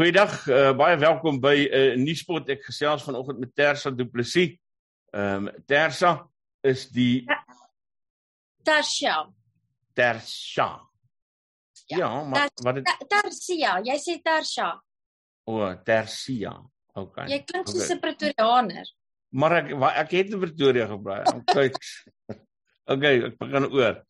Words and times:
Goeiedag, 0.00 0.46
uh, 0.48 0.70
baie 0.72 0.96
welkom 0.96 1.36
by 1.44 1.58
'n 1.68 1.74
uh, 1.76 1.96
nuuspot. 2.00 2.48
Ek 2.48 2.62
gesels 2.64 3.02
vanoggend 3.04 3.36
met 3.38 3.50
Tersa 3.52 3.90
Du 3.92 4.06
Plessis. 4.08 4.54
Ehm 5.12 5.48
um, 5.48 5.64
Tersa 5.68 6.24
is 6.64 6.86
die 6.88 7.26
Tersa. 8.64 9.28
Tersa. 9.92 10.68
Ja, 11.84 11.98
ja 11.98 12.24
maar 12.24 12.48
ter, 12.48 12.64
wat 12.64 12.78
dit 12.78 13.04
Tersia, 13.12 13.74
jy 13.84 13.96
sê 14.00 14.14
Tersa. 14.24 14.70
O, 15.44 15.58
oh, 15.58 15.74
Tersia. 15.84 16.54
Okay. 16.96 17.26
Jy 17.34 17.38
klink 17.44 17.68
soos 17.68 17.90
'n 17.90 17.98
okay. 17.98 18.00
Pretoriaaner. 18.06 18.88
Maar 19.36 19.56
ek 19.58 19.74
ek 20.06 20.14
het 20.16 20.32
in 20.32 20.40
Pretoria 20.40 20.86
gebly. 20.86 21.18
Kyk. 21.52 21.76
okay, 22.88 23.20
ek 23.28 23.36
begin 23.36 23.68
oor. 23.68 24.00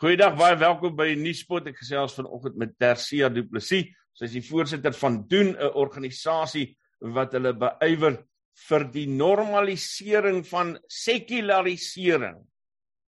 Goeiedag, 0.00 0.32
baie 0.40 0.56
welkom 0.56 0.96
by 0.96 1.12
Nuuspot. 1.12 1.68
Ek 1.68 1.76
gesels 1.76 2.16
vanoggend 2.16 2.56
met 2.56 2.72
Tersia 2.78 3.28
Du 3.28 3.44
Plessis. 3.44 3.92
Sy 4.14 4.28
is 4.28 4.36
die 4.36 4.46
voorsitter 4.46 4.94
van 4.94 5.22
doen 5.28 5.54
'n 5.56 5.74
organisasie 5.74 6.76
wat 7.00 7.34
hulle 7.34 7.52
beywer 7.52 8.20
vir 8.68 8.84
die 8.94 9.06
normalisering 9.10 10.44
van 10.46 10.78
sekularisering 10.88 12.38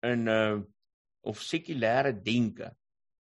in 0.04 0.28
uh 0.28 0.62
of 1.24 1.38
sekulêre 1.38 2.16
denke 2.26 2.72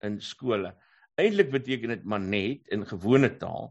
in 0.04 0.20
skole. 0.20 0.74
Eintlik 1.16 1.52
beteken 1.52 1.94
dit 1.94 2.04
maar 2.04 2.20
net 2.20 2.68
in 2.76 2.84
gewone 2.86 3.30
taal 3.40 3.70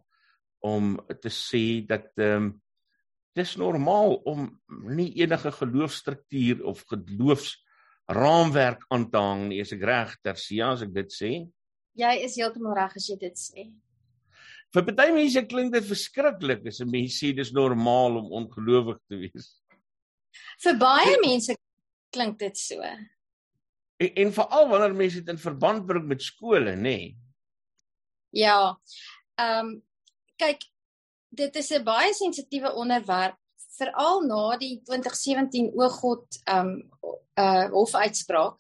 om 0.65 0.95
te 1.21 1.29
sê 1.29 1.85
dat 1.87 2.09
ehm 2.17 2.37
um, 2.37 2.53
dis 3.35 3.57
normaal 3.59 4.15
om 4.31 4.47
nie 4.95 5.11
enige 5.19 5.51
geloofstruktuur 5.51 6.63
of 6.71 6.85
geloofs 6.87 7.57
raamwerk 8.07 8.85
aan 8.95 9.09
te 9.11 9.19
hang 9.19 9.49
nie, 9.49 9.61
as 9.61 9.73
ek 9.75 9.83
reg 9.83 10.13
tersia 10.23 10.71
as 10.73 10.85
ek 10.87 10.93
dit 10.95 11.11
sê. 11.13 11.33
Jy 11.99 12.13
is 12.27 12.37
heeltemal 12.39 12.77
reg 12.79 12.95
as 12.97 13.09
jy 13.11 13.17
dit 13.19 13.41
sê. 13.41 13.67
Vir 14.75 14.87
baie 14.91 15.13
mense 15.15 15.43
klink 15.47 15.71
dit 15.73 15.87
verskriklik 15.87 16.65
as 16.67 16.81
'n 16.83 16.91
mens 16.91 17.19
sê 17.21 17.33
dis 17.33 17.53
normaal 17.55 18.19
om 18.19 18.33
ongelowig 18.41 18.99
te 19.09 19.17
wees. 19.23 19.47
Vir 20.65 20.79
baie 20.79 21.19
mense 21.23 21.55
klink 22.11 22.39
dit 22.39 22.59
so. 22.59 22.83
En, 22.83 24.11
en 24.23 24.33
veral 24.33 24.69
wanneer 24.69 24.95
mense 24.95 25.21
dit 25.21 25.29
in 25.31 25.39
verband 25.39 25.87
bring 25.87 26.07
met 26.11 26.23
skole, 26.23 26.75
nê? 26.75 26.83
Nee. 26.83 27.17
Ja. 28.35 28.75
Ehm 29.39 29.67
um, 29.67 29.83
kyk, 30.37 30.67
dit 31.31 31.57
is 31.57 31.71
'n 31.71 31.85
baie 31.85 32.13
sensitiewe 32.15 32.73
onderwerp 32.75 33.39
veral 33.79 34.27
na 34.27 34.57
die 34.57 34.81
2017 34.83 35.71
Ooggod 35.75 36.43
ehm 36.45 36.67
um, 36.67 36.91
uh 37.39 37.71
hofuitspraak. 37.71 38.59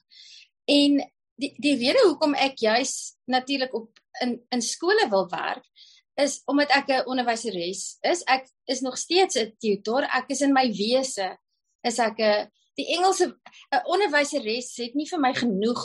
En 0.65 1.03
die 1.35 1.53
die 1.59 1.75
rede 1.77 2.07
hoekom 2.07 2.35
ek 2.35 2.59
juis 2.59 3.17
natuurlik 3.27 3.75
op 3.75 3.98
in 4.23 4.39
in 4.51 4.62
skole 4.62 5.09
wil 5.11 5.29
werk 5.29 5.67
is 6.15 6.43
omdat 6.47 6.70
ek 6.70 6.89
'n 6.89 7.07
onderwyseres 7.07 7.98
is. 8.01 8.23
Ek 8.23 8.48
is 8.65 8.81
nog 8.81 8.98
steeds 8.98 9.37
'n 9.37 9.55
tutor. 9.59 10.03
Ek 10.03 10.31
is 10.31 10.41
in 10.41 10.53
my 10.53 10.70
wese 10.70 11.39
is 11.83 11.98
ek 11.98 12.19
'n 12.19 12.51
die 12.75 12.87
Engelse 12.97 13.27
'n 13.70 13.84
onderwyseres 13.84 14.77
het 14.77 14.95
nie 14.95 15.09
vir 15.09 15.20
my 15.20 15.35
genoeg 15.35 15.83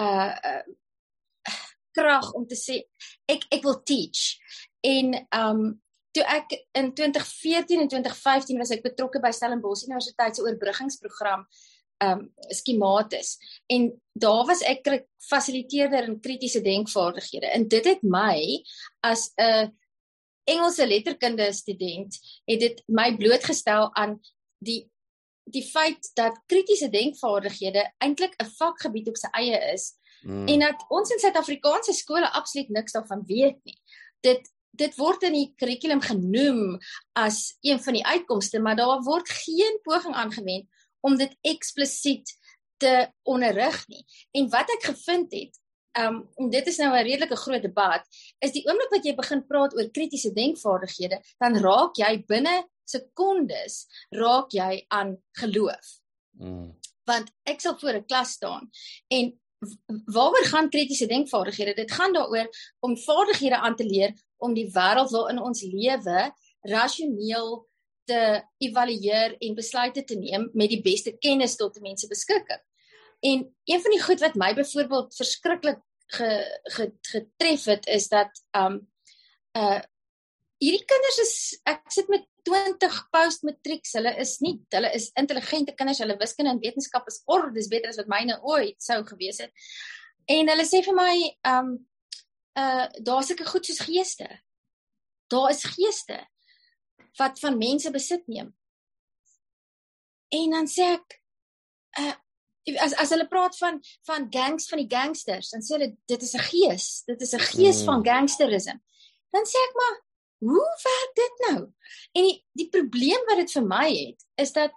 uh, 0.00 0.34
uh 0.44 0.62
krag 1.92 2.32
om 2.32 2.46
te 2.46 2.54
sê 2.54 2.82
ek 3.26 3.46
ek 3.50 3.62
wil 3.62 3.82
teach. 3.82 4.38
En 4.80 5.14
um 5.30 5.82
toe 6.10 6.24
ek 6.26 6.54
in 6.72 6.94
2014 6.94 7.80
en 7.80 7.88
2015 7.88 8.58
was 8.58 8.70
ek 8.74 8.82
betrokke 8.82 9.20
by 9.22 9.30
Stellenbosch 9.30 9.86
Universiteit 9.86 10.36
se 10.36 10.42
oorbruggingsprogram 10.42 11.46
um 12.04 12.32
skematis 12.48 13.36
en 13.66 13.90
daar 14.12 14.46
was 14.48 14.62
ek 14.66 14.88
fasiliteerder 15.28 16.08
in 16.08 16.20
kritiese 16.20 16.60
denkvaardighede. 16.64 17.46
En 17.46 17.68
dit 17.68 17.84
het 17.84 18.02
my 18.02 18.64
as 19.00 19.30
'n 19.36 19.76
Engelse 20.44 20.86
letterkunde 20.86 21.52
student 21.52 22.16
het 22.44 22.60
dit 22.60 22.82
my 22.86 23.16
blootgestel 23.16 23.94
aan 23.94 24.20
die 24.58 24.90
die 25.50 25.64
feit 25.66 26.10
dat 26.14 26.38
kritiese 26.46 26.88
denkvaardighede 26.88 27.82
eintlik 27.98 28.34
'n 28.38 28.50
vakgebied 28.58 29.08
op 29.08 29.16
sy 29.16 29.28
eie 29.32 29.58
is 29.72 29.92
mm. 30.22 30.46
en 30.46 30.58
dat 30.58 30.84
ons 30.88 31.10
in 31.10 31.18
Suid-Afrikaanse 31.18 31.92
skole 31.92 32.30
absoluut 32.30 32.68
niks 32.68 32.92
daarvan 32.92 33.22
weet 33.26 33.58
nie. 33.64 33.78
Dit 34.20 34.50
dit 34.70 34.96
word 34.96 35.22
in 35.22 35.34
die 35.34 35.52
kurrikulum 35.56 36.00
genoem 36.00 36.78
as 37.18 37.56
een 37.60 37.80
van 37.82 37.92
die 37.92 38.06
uitkomste 38.06 38.60
maar 38.60 38.76
daar 38.76 39.02
word 39.02 39.28
geen 39.28 39.80
poging 39.82 40.14
aangewend 40.14 40.68
om 41.00 41.16
dit 41.16 41.36
eksplisiet 41.40 42.38
te 42.80 43.08
onderrig 43.22 43.86
nie. 43.88 44.04
En 44.30 44.48
wat 44.52 44.70
ek 44.76 44.88
gevind 44.92 45.32
het, 45.32 45.58
um 45.98 46.20
en 46.38 46.50
dit 46.50 46.66
is 46.66 46.78
nou 46.78 46.90
'n 46.94 47.04
redelike 47.04 47.36
groot 47.36 47.62
debat, 47.62 48.02
is 48.38 48.52
die 48.52 48.64
oomblik 48.66 48.90
wat 48.90 49.04
jy 49.04 49.14
begin 49.14 49.46
praat 49.46 49.74
oor 49.74 49.90
kritiese 49.90 50.32
denkvaardighede, 50.32 51.20
dan 51.38 51.58
raak 51.58 51.96
jy 51.96 52.24
binne 52.26 52.68
sekondes 52.84 53.86
raak 54.10 54.50
jy 54.52 54.84
aan 54.88 55.16
geloof. 55.32 55.86
Mm. 56.30 56.78
Want 57.04 57.30
ek 57.44 57.60
sal 57.60 57.78
voor 57.78 57.94
'n 57.94 58.06
klas 58.06 58.30
staan 58.30 58.70
en 59.08 59.40
waaroor 60.04 60.44
gaan 60.44 60.70
kritiese 60.70 61.06
denkvaardighede? 61.06 61.74
Dit 61.74 61.92
gaan 61.92 62.12
daaroor 62.12 62.48
om 62.80 62.96
vaardighede 62.96 63.56
aan 63.56 63.76
te 63.76 63.84
leer 63.84 64.14
om 64.36 64.54
die 64.54 64.70
wêreld 64.72 65.10
waarin 65.10 65.40
ons 65.40 65.62
lewe 65.62 66.32
rasioneel 66.60 67.69
te 68.08 68.42
evalueer 68.58 69.36
en 69.38 69.54
besluite 69.54 70.04
te 70.04 70.16
neem 70.18 70.48
met 70.52 70.72
die 70.72 70.82
beste 70.82 71.12
kennis 71.18 71.56
tot 71.56 71.74
die 71.76 71.84
mense 71.84 72.08
beskikking. 72.10 72.62
En 73.20 73.44
een 73.64 73.82
van 73.84 73.94
die 73.94 74.02
goed 74.02 74.20
wat 74.20 74.38
my 74.40 74.54
byvoorbeeld 74.54 75.16
verskriklik 75.16 75.80
ge, 76.10 76.60
ge, 76.62 76.92
getref 77.00 77.64
het 77.64 77.86
is 77.86 78.08
dat 78.08 78.42
um 78.56 78.80
uh 79.58 79.80
hierdie 80.60 80.84
kinders 80.84 81.18
is 81.22 81.34
ek 81.64 81.86
sit 81.88 82.08
met 82.12 82.26
20 82.44 82.96
postmatrieks. 83.14 83.94
Hulle 83.96 84.12
is 84.20 84.34
nie 84.44 84.58
hulle 84.74 84.90
is 84.96 85.08
intelligente 85.16 85.72
kinders. 85.72 86.02
Hulle 86.04 86.18
wiskunde 86.20 86.52
en 86.52 86.60
wetenskap 86.60 87.08
is 87.08 87.22
ordes 87.24 87.70
beter 87.72 87.92
as 87.92 88.00
wat 88.00 88.10
myne 88.12 88.36
ooit 88.44 88.76
sou 88.82 89.00
gewees 89.08 89.40
het. 89.40 89.52
En 90.28 90.52
hulle 90.52 90.66
sê 90.68 90.82
vir 90.84 90.96
my 90.96 91.14
um 91.54 91.72
uh 92.60 92.86
daar's 93.00 93.30
sulke 93.30 93.48
goed 93.48 93.66
soos 93.66 93.80
geeste. 93.86 94.28
Daar 95.32 95.50
is 95.54 95.64
geeste 95.64 96.20
wat 97.18 97.38
van 97.42 97.58
mense 97.58 97.90
besit 97.90 98.26
neem. 98.26 98.50
En 100.30 100.50
dan 100.50 100.68
sê 100.70 100.94
ek 100.96 101.20
uh 102.00 102.16
as 102.78 102.92
as 103.02 103.10
hulle 103.10 103.26
praat 103.26 103.56
van 103.58 103.80
van 104.06 104.28
gangs 104.30 104.68
van 104.68 104.82
die 104.82 104.90
gangsters, 104.90 105.50
dan 105.54 105.64
sê 105.64 105.74
hulle 105.76 105.90
dit 106.06 106.22
is 106.22 106.34
'n 106.34 106.44
gees, 106.50 106.86
dit 107.06 107.20
is 107.20 107.34
'n 107.34 107.46
gees 107.56 107.80
mm. 107.80 107.86
van 107.88 108.04
gangsterisme. 108.04 108.80
Dan 109.32 109.44
sê 109.46 109.58
ek 109.68 109.74
maar, 109.74 109.96
hoe 110.38 110.70
werk 110.84 111.12
dit 111.14 111.34
nou? 111.48 111.58
En 112.12 112.22
die 112.28 112.46
die 112.52 112.68
probleem 112.68 113.22
wat 113.26 113.40
dit 113.42 113.52
vir 113.52 113.66
my 113.66 113.88
het, 113.88 114.20
is 114.36 114.52
dat 114.52 114.72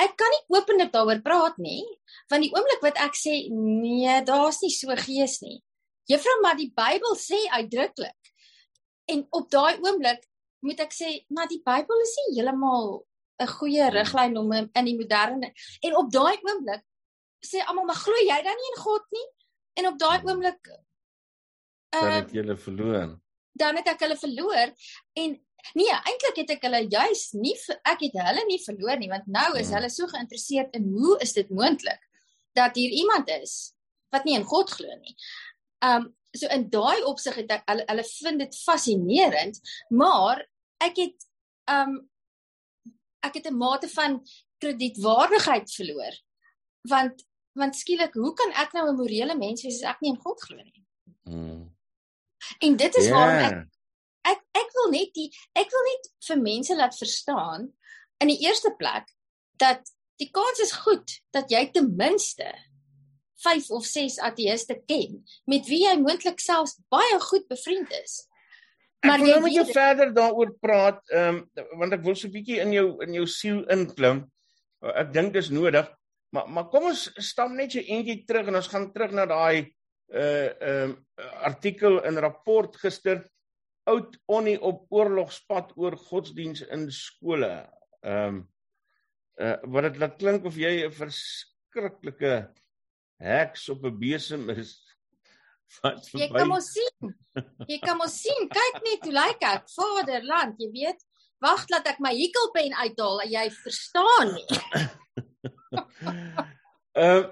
ek 0.00 0.16
kan 0.16 0.32
nie 0.32 0.56
openlik 0.56 0.92
daaroor 0.92 1.20
praat 1.20 1.58
nie, 1.58 1.84
want 2.30 2.42
die 2.42 2.52
oomblik 2.54 2.82
wat 2.82 2.96
ek 2.96 3.14
sê 3.14 3.48
nee, 3.52 4.22
daar's 4.24 4.60
nie 4.62 4.72
so 4.72 4.88
gees 4.96 5.40
nie. 5.40 5.60
Juffrou, 6.08 6.40
maar 6.42 6.56
die 6.56 6.72
Bybel 6.74 7.16
sê 7.16 7.38
uitdruklik. 7.50 8.32
En 9.12 9.26
op 9.30 9.50
daai 9.50 9.78
oomblik 9.78 10.24
moet 10.66 10.80
ek 10.84 10.94
sê, 10.94 11.12
maar 11.32 11.48
die 11.50 11.62
Bybel 11.64 12.04
is 12.04 12.14
nie 12.18 12.36
heeltemal 12.38 13.00
'n 13.40 13.50
goeie 13.56 13.84
hmm. 13.86 13.96
riglyn 13.96 14.36
om 14.36 14.52
in 14.52 14.88
die 14.88 14.96
moderne 14.98 15.52
en 15.86 15.96
op 15.96 16.10
daai 16.12 16.36
oomblik 16.44 16.84
sê 17.40 17.62
almal, 17.64 17.86
maar 17.88 18.00
glo 18.00 18.16
jy 18.20 18.40
dan 18.44 18.58
nie 18.58 18.72
in 18.74 18.80
God 18.82 19.04
nie? 19.16 19.28
En 19.80 19.86
op 19.92 19.98
daai 19.98 20.18
hmm. 20.18 20.28
oomblik 20.28 20.70
uh, 20.70 22.00
dan 22.00 22.12
het 22.18 22.34
jy 22.34 22.42
hulle 22.42 22.58
verloor. 22.66 23.14
Dan 23.60 23.80
het 23.80 23.88
ek 23.94 24.04
hulle 24.04 24.18
verloor 24.20 24.74
en 25.22 25.34
nee, 25.76 25.96
eintlik 25.96 26.42
het 26.42 26.54
ek 26.56 26.68
hulle 26.68 26.84
juis 26.88 27.24
nie 27.40 27.56
ek 27.88 28.06
het 28.06 28.20
hulle 28.28 28.44
nie 28.48 28.60
verloor 28.62 29.00
nie, 29.00 29.10
want 29.12 29.26
nou 29.26 29.50
is 29.56 29.68
hmm. 29.68 29.76
hulle 29.78 29.90
so 29.92 30.10
geïnteresseerd 30.12 30.76
in 30.78 30.92
hoe 30.94 31.18
is 31.24 31.36
dit 31.36 31.50
moontlik 31.50 32.00
dat 32.58 32.76
hier 32.76 32.90
iemand 32.90 33.30
is 33.40 33.72
wat 34.10 34.26
nie 34.26 34.36
in 34.36 34.48
God 34.48 34.70
glo 34.74 34.96
nie. 35.00 35.16
Um 35.86 36.10
so 36.36 36.46
in 36.54 36.68
daai 36.70 37.02
opsig 37.10 37.40
het 37.40 37.50
ek 37.56 37.64
hulle 37.66 37.84
hulle 37.88 38.06
vind 38.06 38.42
dit 38.44 38.56
fascinerend, 38.62 39.56
maar 39.90 40.44
ek 40.80 40.96
het 40.96 41.26
um 41.70 41.98
ek 43.20 43.34
het 43.34 43.50
'n 43.50 43.56
mate 43.56 43.88
van 43.88 44.20
kredietwaardigheid 44.58 45.72
verloor. 45.72 46.14
Want 46.88 47.26
want 47.52 47.76
skielik, 47.76 48.14
hoe 48.14 48.32
kan 48.32 48.52
ek 48.52 48.72
nou 48.72 48.88
'n 48.88 48.96
morele 48.96 49.36
mens 49.36 49.62
wees 49.62 49.82
as 49.82 49.90
ek 49.90 50.00
nie 50.00 50.10
in 50.10 50.20
God 50.20 50.40
glo 50.42 50.56
nie? 50.56 50.84
Mm. 51.22 51.76
En 52.58 52.76
dit 52.76 52.94
is 52.96 53.04
yeah. 53.04 53.14
waarom 53.16 53.44
ek 53.44 53.68
ek 54.22 54.40
ek 54.62 54.70
wil 54.72 54.90
net 54.90 55.14
die 55.14 55.28
ek 55.52 55.70
wil 55.70 55.84
net 55.88 56.10
vir 56.26 56.40
mense 56.40 56.76
laat 56.76 56.96
verstaan 56.96 57.72
in 58.20 58.28
die 58.28 58.40
eerste 58.46 58.72
plek 58.78 59.08
dat 59.56 59.92
die 60.20 60.30
kans 60.30 60.60
is 60.60 60.72
goed 60.84 61.20
dat 61.30 61.50
jy 61.50 61.70
ten 61.72 61.96
minste 61.96 62.48
5 63.40 63.70
of 63.70 63.84
6 63.84 64.18
ateïste 64.18 64.76
ken 64.86 65.22
met 65.44 65.66
wie 65.66 65.84
jy 65.86 65.96
moontlik 66.00 66.40
selfs 66.40 66.76
baie 66.92 67.20
goed 67.20 67.46
bevriend 67.48 67.92
is. 68.02 68.26
Maar 69.06 69.22
jy 69.24 69.38
moet 69.40 69.54
jy 69.54 69.64
verder 69.72 70.12
daaroor 70.12 70.52
praat, 70.60 71.00
ehm 71.08 71.40
um, 71.40 71.70
want 71.80 71.96
ek 71.96 72.04
wil 72.04 72.14
so 72.14 72.28
'n 72.28 72.34
bietjie 72.34 72.60
in 72.60 72.72
jou 72.72 72.88
in 73.04 73.14
jou 73.14 73.26
siel 73.26 73.64
inklim. 73.72 74.26
Ek 74.82 75.12
dink 75.12 75.32
dis 75.32 75.50
nodig. 75.50 75.88
Maar 76.32 76.48
maar 76.48 76.68
kom 76.68 76.90
ons 76.90 77.08
stap 77.16 77.50
net 77.50 77.72
so 77.72 77.80
eentjie 77.80 78.24
terug 78.26 78.48
en 78.48 78.60
ons 78.60 78.68
gaan 78.68 78.92
terug 78.92 79.12
na 79.12 79.26
daai 79.26 79.72
uh 80.10 80.50
ehm 80.60 80.92
uh, 80.92 81.30
artikel 81.46 82.00
in 82.04 82.18
rapport 82.18 82.76
gister 82.76 83.24
oud 83.90 84.16
onnie 84.26 84.58
op 84.60 84.86
oorlogspad 84.92 85.72
oor 85.76 85.96
godsdiens 85.96 86.62
in 86.68 86.90
skole. 86.90 87.52
Ehm 88.02 88.26
um, 88.26 88.48
uh 89.40 89.56
wat 89.64 89.88
dit 89.88 89.98
laat 90.02 90.16
klink 90.18 90.44
of 90.44 90.56
jy 90.56 90.84
'n 90.86 90.92
verskriklike 90.92 92.34
heks 93.18 93.68
op 93.68 93.84
'n 93.84 93.98
besem 93.98 94.50
is. 94.50 94.89
Wat 95.82 96.08
jy 96.12 96.28
kan 96.32 96.48
mos 96.50 96.72
sien. 96.74 97.14
Jy 97.68 97.78
kan 97.82 97.98
mos 98.00 98.16
sien. 98.20 98.48
Kyk 98.50 98.80
net 98.86 99.06
hoe 99.06 99.14
lyk 99.14 99.40
ek. 99.46 99.68
Vaderland, 99.76 100.58
jy 100.60 100.70
weet. 100.74 101.00
Wag 101.40 101.64
laat 101.72 101.86
ek 101.88 102.02
my 102.04 102.12
hekelpen 102.12 102.74
uithaal 102.76 103.22
en 103.24 103.30
jy 103.32 103.46
verstaan 103.62 104.34
nie. 104.34 104.48
uh 107.04 107.22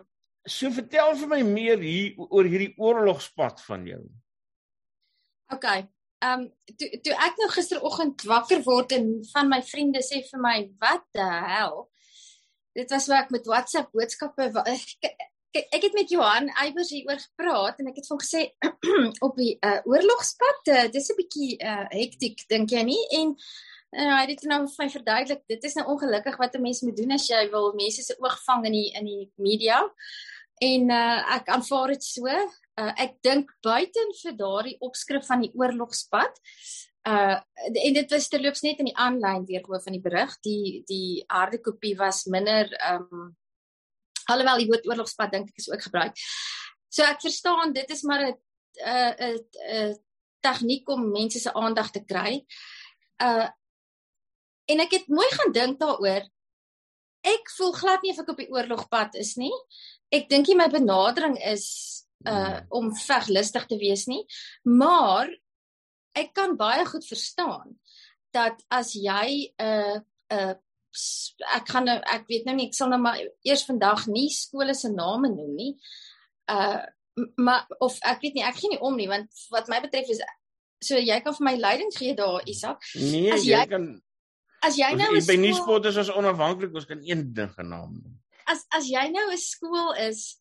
so 0.48 0.70
vertel 0.72 1.12
vir 1.20 1.28
my 1.28 1.42
meer 1.44 1.82
hier 1.84 2.16
oor 2.16 2.46
hierdie 2.48 2.72
oorlogspad 2.80 3.60
van 3.66 3.82
jou. 3.84 4.00
OK. 5.52 5.66
Ehm 6.24 6.40
um, 6.40 6.46
toe 6.80 6.88
toe 7.04 7.14
ek 7.14 7.36
nou 7.38 7.50
gisteroggend 7.52 8.24
wakker 8.26 8.64
word 8.66 8.94
en 8.96 9.10
van 9.34 9.52
my 9.52 9.60
vriende 9.62 10.00
sê 10.02 10.22
vir 10.30 10.40
my, 10.42 10.56
"Wat 10.80 11.04
die 11.14 11.28
hel?" 11.52 11.90
Dit 12.74 12.90
was 12.90 13.06
waar 13.10 13.26
ek 13.26 13.30
met 13.30 13.46
WhatsApp 13.46 13.92
boodskappe 13.92 14.48
ek, 14.74 15.12
ek 15.56 15.82
het 15.82 15.94
met 15.96 16.10
Johan 16.12 16.50
Eybers 16.60 16.90
hieroor 16.92 17.20
gepraat 17.22 17.80
en 17.80 17.88
ek 17.90 18.00
het 18.00 18.10
hom 18.12 18.20
gesê 18.20 18.44
op 19.26 19.36
die 19.38 19.56
uh, 19.64 19.80
oorlogspad, 19.88 20.70
uh, 20.74 20.86
dis 20.92 21.10
'n 21.10 21.18
bietjie 21.18 21.50
uh, 21.58 21.86
hektiek 21.94 22.44
dink 22.48 22.70
jy 22.70 22.82
nie? 22.84 23.00
En 23.20 23.32
uh, 23.32 24.14
hy 24.18 24.24
het 24.28 24.44
nou 24.44 24.60
vir 24.66 24.84
my 24.84 24.88
verduidelik, 24.92 25.42
dit 25.48 25.64
is 25.64 25.76
nou 25.78 25.86
ongelukkig 25.94 26.36
wat 26.36 26.54
'n 26.54 26.62
mens 26.62 26.82
moet 26.82 26.96
doen 26.96 27.16
as 27.16 27.28
jy 27.28 27.48
wil 27.50 27.72
mense 27.74 28.02
se 28.02 28.16
oog 28.18 28.38
vang 28.44 28.66
in 28.66 28.72
die 28.72 28.90
in 28.92 29.04
die 29.04 29.32
media. 29.36 29.80
En 30.60 30.90
uh, 30.90 31.36
ek 31.36 31.48
aanvaar 31.48 31.94
dit 31.94 32.04
so. 32.04 32.26
Uh, 32.78 32.92
ek 32.96 33.16
dink 33.22 33.50
buiten 33.62 34.12
vir 34.22 34.36
daardie 34.36 34.76
opskrif 34.80 35.26
van 35.26 35.40
die 35.40 35.52
oorlogspad 35.54 36.36
uh 37.08 37.40
en 37.84 37.94
dit 37.94 38.10
was 38.10 38.28
terloops 38.28 38.62
net 38.62 38.78
in 38.78 38.90
die 38.90 38.96
aanlyn 38.96 39.46
weergawe 39.48 39.80
van 39.80 39.94
die 39.96 40.02
berig 40.02 40.32
die 40.44 40.82
die 40.86 41.24
harde 41.28 41.58
kopie 41.58 41.96
was 41.96 42.26
minder 42.26 42.68
um 42.92 43.36
alhoewel 44.32 44.60
die 44.62 44.68
woord 44.70 44.86
oorlogspad 44.88 45.32
dink 45.32 45.52
ek 45.52 45.62
is 45.62 45.70
ook 45.70 45.82
gebruik. 45.88 46.16
So 46.88 47.04
ek 47.04 47.20
verstaan 47.24 47.72
dit 47.76 47.90
is 47.90 48.02
maar 48.02 48.24
'n 48.26 48.36
'n 48.84 49.38
'n 49.38 49.98
tegniek 50.40 50.88
om 50.88 51.10
mense 51.10 51.40
se 51.40 51.52
aandag 51.52 51.90
te 51.90 52.04
kry. 52.04 52.44
Uh 53.22 53.48
en 54.68 54.80
ek 54.84 54.92
het 54.92 55.08
mooi 55.08 55.28
gaan 55.32 55.52
dink 55.52 55.78
daaroor. 55.80 56.26
Ek 57.24 57.50
voel 57.56 57.72
glad 57.72 58.02
nie 58.02 58.12
of 58.12 58.18
ek 58.20 58.28
op 58.28 58.36
die 58.36 58.52
oorlogpad 58.52 59.14
is 59.16 59.34
nie. 59.40 59.54
Ek 60.12 60.28
dink 60.28 60.46
nie 60.46 60.56
my 60.56 60.68
benadering 60.68 61.38
is 61.40 62.04
uh 62.26 62.60
om 62.68 62.92
veglustig 62.96 63.66
te 63.66 63.78
wees 63.78 64.06
nie, 64.06 64.24
maar 64.64 65.28
ek 66.18 66.32
kan 66.34 66.56
baie 66.58 66.84
goed 66.86 67.06
verstaan 67.06 67.78
dat 68.34 68.60
as 68.68 68.92
jy 68.92 69.54
'n 69.56 69.64
uh, 69.64 69.96
'n 70.30 70.48
uh, 70.50 70.54
ek 71.54 71.68
gaan 71.68 71.88
nou 71.88 71.96
ek 72.14 72.28
weet 72.30 72.46
nou 72.46 72.54
nie 72.58 72.68
ek 72.70 72.76
sal 72.76 72.90
nou 72.92 73.00
maar 73.02 73.20
eers 73.46 73.64
vandag 73.68 74.06
nie 74.08 74.28
skole 74.32 74.74
se 74.74 74.90
name 74.92 75.30
noem 75.32 75.54
nie. 75.56 75.72
Uh 76.50 76.84
maar 77.34 77.66
of 77.82 77.96
ek 78.06 78.20
weet 78.22 78.36
nie 78.38 78.44
ek 78.46 78.58
gee 78.60 78.70
nie 78.70 78.82
om 78.84 78.94
nie 78.96 79.08
want 79.10 79.46
wat 79.50 79.66
my 79.70 79.80
betref 79.82 80.10
is 80.14 80.20
so 80.84 80.98
jy 80.98 81.16
kan 81.24 81.34
vir 81.34 81.46
my 81.48 81.54
leiding 81.58 81.90
gee 81.94 82.14
daar 82.14 82.44
Isak. 82.46 82.84
Nee, 82.94 83.32
as 83.34 83.46
jy, 83.46 83.56
jy 83.56 83.64
kan 83.72 83.88
as 84.64 84.78
jy 84.78 84.90
nou 84.98 85.10
by 85.26 85.38
nuuspot 85.40 85.88
is 85.90 85.98
ons 86.04 86.12
onafhanklik 86.20 86.74
ons 86.74 86.86
kan 86.88 87.02
een 87.02 87.26
ding 87.34 87.50
genaam 87.56 87.96
noem. 87.96 88.14
As 88.48 88.64
as 88.74 88.86
jy 88.90 89.08
nou 89.12 89.26
'n 89.32 89.40
skool 89.42 89.92
is 90.06 90.38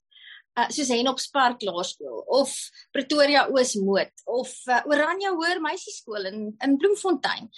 uh, 0.58 0.70
soos 0.70 0.94
Henop 0.94 1.20
Spark 1.22 1.66
Laerskool 1.66 2.24
of 2.40 2.54
Pretoria 2.94 3.48
Oosmoed 3.50 4.14
of 4.26 4.54
uh, 4.70 4.82
Oranje 4.90 5.34
Hoër 5.34 5.62
Meisieskool 5.62 6.30
in 6.32 6.40
in 6.64 6.78
Bloemfontein. 6.78 7.50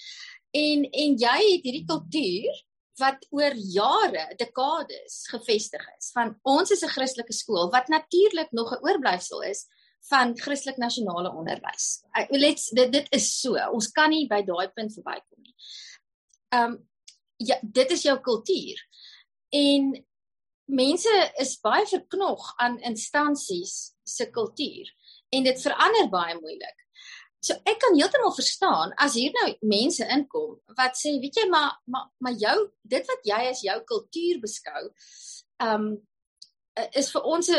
En 0.55 0.87
en 0.89 1.19
jy 1.21 1.37
het 1.51 1.67
hierdie 1.67 1.85
kultuur 1.87 2.63
wat 2.99 3.25
oor 3.35 3.55
jare, 3.55 4.27
dekades 4.37 5.21
gevestig 5.31 5.83
is. 5.97 6.11
Van 6.13 6.35
ons 6.43 6.71
is 6.71 6.83
'n 6.83 6.93
Christelike 6.95 7.33
skool 7.33 7.71
wat 7.71 7.87
natuurlik 7.87 8.51
nog 8.51 8.71
'n 8.71 8.83
oorblyfsel 8.83 9.41
is 9.43 9.67
van 10.09 10.37
Christelik 10.37 10.77
nasionale 10.77 11.31
onderwys. 11.31 12.03
Let's 12.29 12.69
dit 12.69 12.91
dit 12.91 13.07
is 13.09 13.39
so. 13.39 13.55
Ons 13.73 13.91
kan 13.91 14.09
nie 14.09 14.27
by 14.27 14.41
daai 14.41 14.69
punt 14.75 14.93
verbykom 14.93 15.41
nie. 15.43 15.55
Um 16.55 16.77
ja, 17.37 17.59
dit 17.63 17.91
is 17.91 18.03
jou 18.03 18.19
kultuur. 18.19 18.79
En 19.49 19.93
mense 20.65 21.31
is 21.39 21.59
baie 21.63 21.85
verknog 21.87 22.53
aan 22.57 22.79
instansies 22.79 23.93
se 24.03 24.29
kultuur 24.29 24.91
en 25.29 25.43
dit 25.43 25.61
verander 25.61 26.09
baie 26.09 26.35
moeilik. 26.39 26.75
So 27.39 27.55
ek 27.63 27.79
kan 27.79 27.95
heeltemal 27.95 28.33
verstaan 28.35 28.91
as 28.99 29.15
hier 29.15 29.31
nou 29.31 29.47
mense 29.61 30.03
inkom 30.11 30.57
wat 30.77 30.97
sê 30.99 31.15
weet 31.23 31.39
jy 31.39 31.47
maar 31.49 31.77
maar 31.87 32.09
maar 32.19 32.35
jou 32.35 32.57
dit 32.83 33.05
wat 33.11 33.29
jy 33.31 33.41
as 33.51 33.61
jou 33.63 33.77
kultuur 33.87 34.41
beskou 34.43 34.81
um 35.63 35.93
is 36.95 37.11
vir 37.11 37.23
ons 37.27 37.51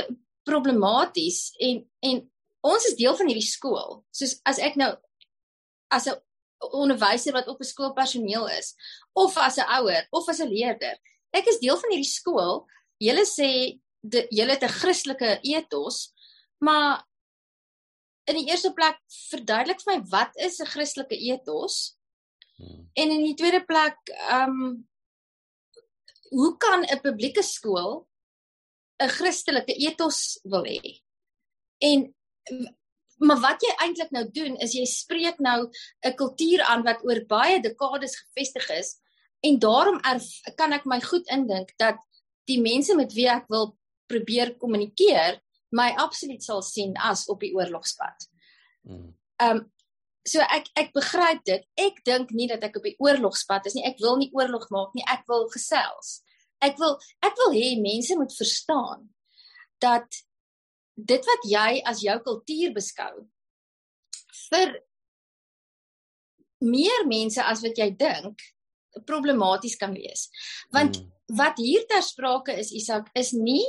problematies 0.49 1.51
en 1.61 1.85
en 2.07 2.21
ons 2.61 2.87
is 2.91 2.97
deel 2.97 3.17
van 3.17 3.31
hierdie 3.31 3.47
skool. 3.47 4.03
Soos 4.13 4.37
as 4.49 4.61
ek 4.61 4.77
nou 4.81 4.91
as 5.91 6.07
'n 6.09 6.17
onderwyser 6.77 7.33
wat 7.33 7.49
op 7.49 7.61
'n 7.61 7.73
skoolpersoneel 7.73 8.47
is 8.59 8.75
of 9.15 9.37
as 9.37 9.59
'n 9.59 9.69
ouer 9.81 10.07
of 10.13 10.29
as 10.29 10.41
'n 10.41 10.49
leerder, 10.49 10.97
ek 11.33 11.47
is 11.47 11.59
deel 11.59 11.77
van 11.77 11.91
hierdie 11.91 12.17
skool. 12.19 12.67
Julle 13.01 13.25
sê 13.25 13.81
julle 14.31 14.53
het 14.53 14.63
'n 14.63 14.79
Christelike 14.81 15.41
ethos, 15.43 16.13
maar 16.59 17.05
in 18.31 18.39
die 18.41 18.51
eerste 18.51 18.73
plek 18.77 19.01
verduidelik 19.31 19.83
vir 19.85 19.97
my 19.97 20.05
wat 20.13 20.37
is 20.37 20.61
'n 20.61 20.71
Christelike 20.73 21.17
ethos? 21.17 21.97
Hmm. 22.57 22.87
En 22.95 23.11
in 23.11 23.25
die 23.25 23.35
tweede 23.35 23.65
plek, 23.65 23.99
ehm 24.29 24.51
um, 24.51 24.89
hoe 26.31 26.57
kan 26.57 26.85
'n 26.85 27.01
publieke 27.03 27.43
skool 27.43 28.07
'n 29.03 29.09
Christelike 29.09 29.75
ethos 29.75 30.39
wil 30.45 30.65
hê? 30.65 31.03
En 31.79 32.13
maar 33.21 33.41
wat 33.41 33.61
jy 33.63 33.73
eintlik 33.85 34.13
nou 34.17 34.25
doen 34.33 34.57
is 34.65 34.73
jy 34.73 34.87
spreek 34.89 35.39
nou 35.39 35.69
'n 36.05 36.17
kultuur 36.17 36.63
aan 36.63 36.83
wat 36.83 37.05
oor 37.05 37.21
baie 37.27 37.61
dekades 37.61 38.17
gevestig 38.17 38.71
is 38.71 38.97
en 39.41 39.59
daarom 39.59 40.01
erf, 40.01 40.25
kan 40.57 40.73
ek 40.73 40.85
my 40.85 41.01
goed 41.01 41.29
indink 41.29 41.73
dat 41.77 41.99
die 42.45 42.61
mense 42.61 42.95
met 42.97 43.13
wie 43.13 43.29
ek 43.29 43.49
wil 43.49 43.77
probeer 44.07 44.57
kommunikeer 44.57 45.41
my 45.71 45.91
absoluut 46.03 46.43
sal 46.43 46.63
sien 46.67 46.97
as 46.99 47.27
op 47.31 47.43
die 47.45 47.53
oorlogspad. 47.57 48.31
Mm. 48.89 49.13
Ehm 49.43 49.61
um, 49.61 49.69
so 50.29 50.45
ek 50.53 50.69
ek 50.77 50.91
begryp 50.93 51.41
dit. 51.49 51.63
Ek 51.81 52.03
dink 52.05 52.33
nie 52.37 52.49
dat 52.51 52.65
ek 52.67 52.77
op 52.77 52.85
die 52.85 52.97
oorlogspad 53.01 53.67
is 53.71 53.77
nie. 53.77 53.87
Ek 53.89 54.01
wil 54.03 54.19
nie 54.21 54.31
oorlog 54.37 54.69
maak 54.75 54.93
nie. 54.95 55.07
Ek 55.09 55.25
wil 55.31 55.49
gesels. 55.53 56.21
Ek 56.61 56.77
wil 56.79 56.99
ek 57.25 57.39
wil 57.41 57.57
hê 57.57 57.73
mense 57.81 58.17
moet 58.19 58.35
verstaan 58.37 59.09
dat 59.81 60.21
dit 61.01 61.29
wat 61.33 61.47
jy 61.49 61.81
as 61.89 62.03
jou 62.05 62.17
kultuur 62.27 62.75
beskou 62.77 63.25
vir 64.51 64.75
meer 66.61 67.07
mense 67.09 67.41
as 67.41 67.63
wat 67.65 67.79
jy 67.81 67.89
dink 67.97 68.43
problematies 69.09 69.79
kan 69.81 69.95
wees. 69.97 70.29
Want 70.75 71.01
mm. 71.01 71.09
wat 71.39 71.63
hier 71.63 71.87
ter 71.89 72.05
sprake 72.05 72.53
is 72.61 72.75
Isak 72.77 73.09
is 73.17 73.33
nie 73.33 73.65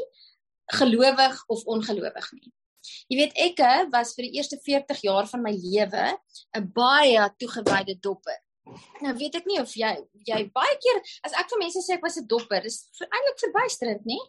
gelowig 0.80 1.44
of 1.48 1.64
ongelowig 1.66 2.32
nie. 2.38 2.52
Jy 3.12 3.18
weet 3.20 3.36
ek 3.38 3.60
was 3.94 4.16
vir 4.18 4.28
die 4.28 4.38
eerste 4.40 4.58
40 4.66 5.04
jaar 5.06 5.28
van 5.30 5.44
my 5.44 5.52
lewe 5.54 6.06
'n 6.58 6.72
baie 6.74 7.28
toegewyde 7.38 8.00
dopper. 8.00 8.40
Nou 9.02 9.14
weet 9.18 9.36
ek 9.36 9.46
nie 9.50 9.60
of 9.62 9.74
jy 9.76 9.92
jy 10.28 10.40
baie 10.54 10.78
keer 10.82 11.02
as 11.28 11.34
ek 11.34 11.50
vir 11.52 11.60
mense 11.60 11.84
sê 11.86 11.98
ek 11.98 12.06
was 12.06 12.18
'n 12.18 12.28
dopper, 12.28 12.66
is 12.66 12.90
eintlik 13.02 13.40
verbuisterend, 13.46 14.06
nê? 14.06 14.20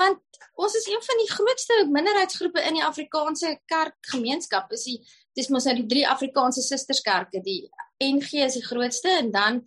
Want 0.00 0.20
ons 0.56 0.74
is 0.74 0.86
een 0.88 1.02
van 1.04 1.18
die 1.20 1.30
grootste 1.30 1.74
minderheidsgroepe 1.88 2.60
in 2.64 2.74
die 2.74 2.84
Afrikaanse 2.84 3.58
kerkgemeenskap. 3.68 4.72
Is 4.72 4.84
die 4.84 4.98
dis 5.36 5.48
mos 5.48 5.64
nou 5.64 5.74
die 5.76 5.86
drie 5.86 6.08
Afrikaanse 6.08 6.62
susterskerke, 6.62 7.42
die 7.44 7.68
NG 8.00 8.44
is 8.44 8.54
die 8.54 8.64
grootste 8.64 9.08
en 9.18 9.30
dan 9.30 9.62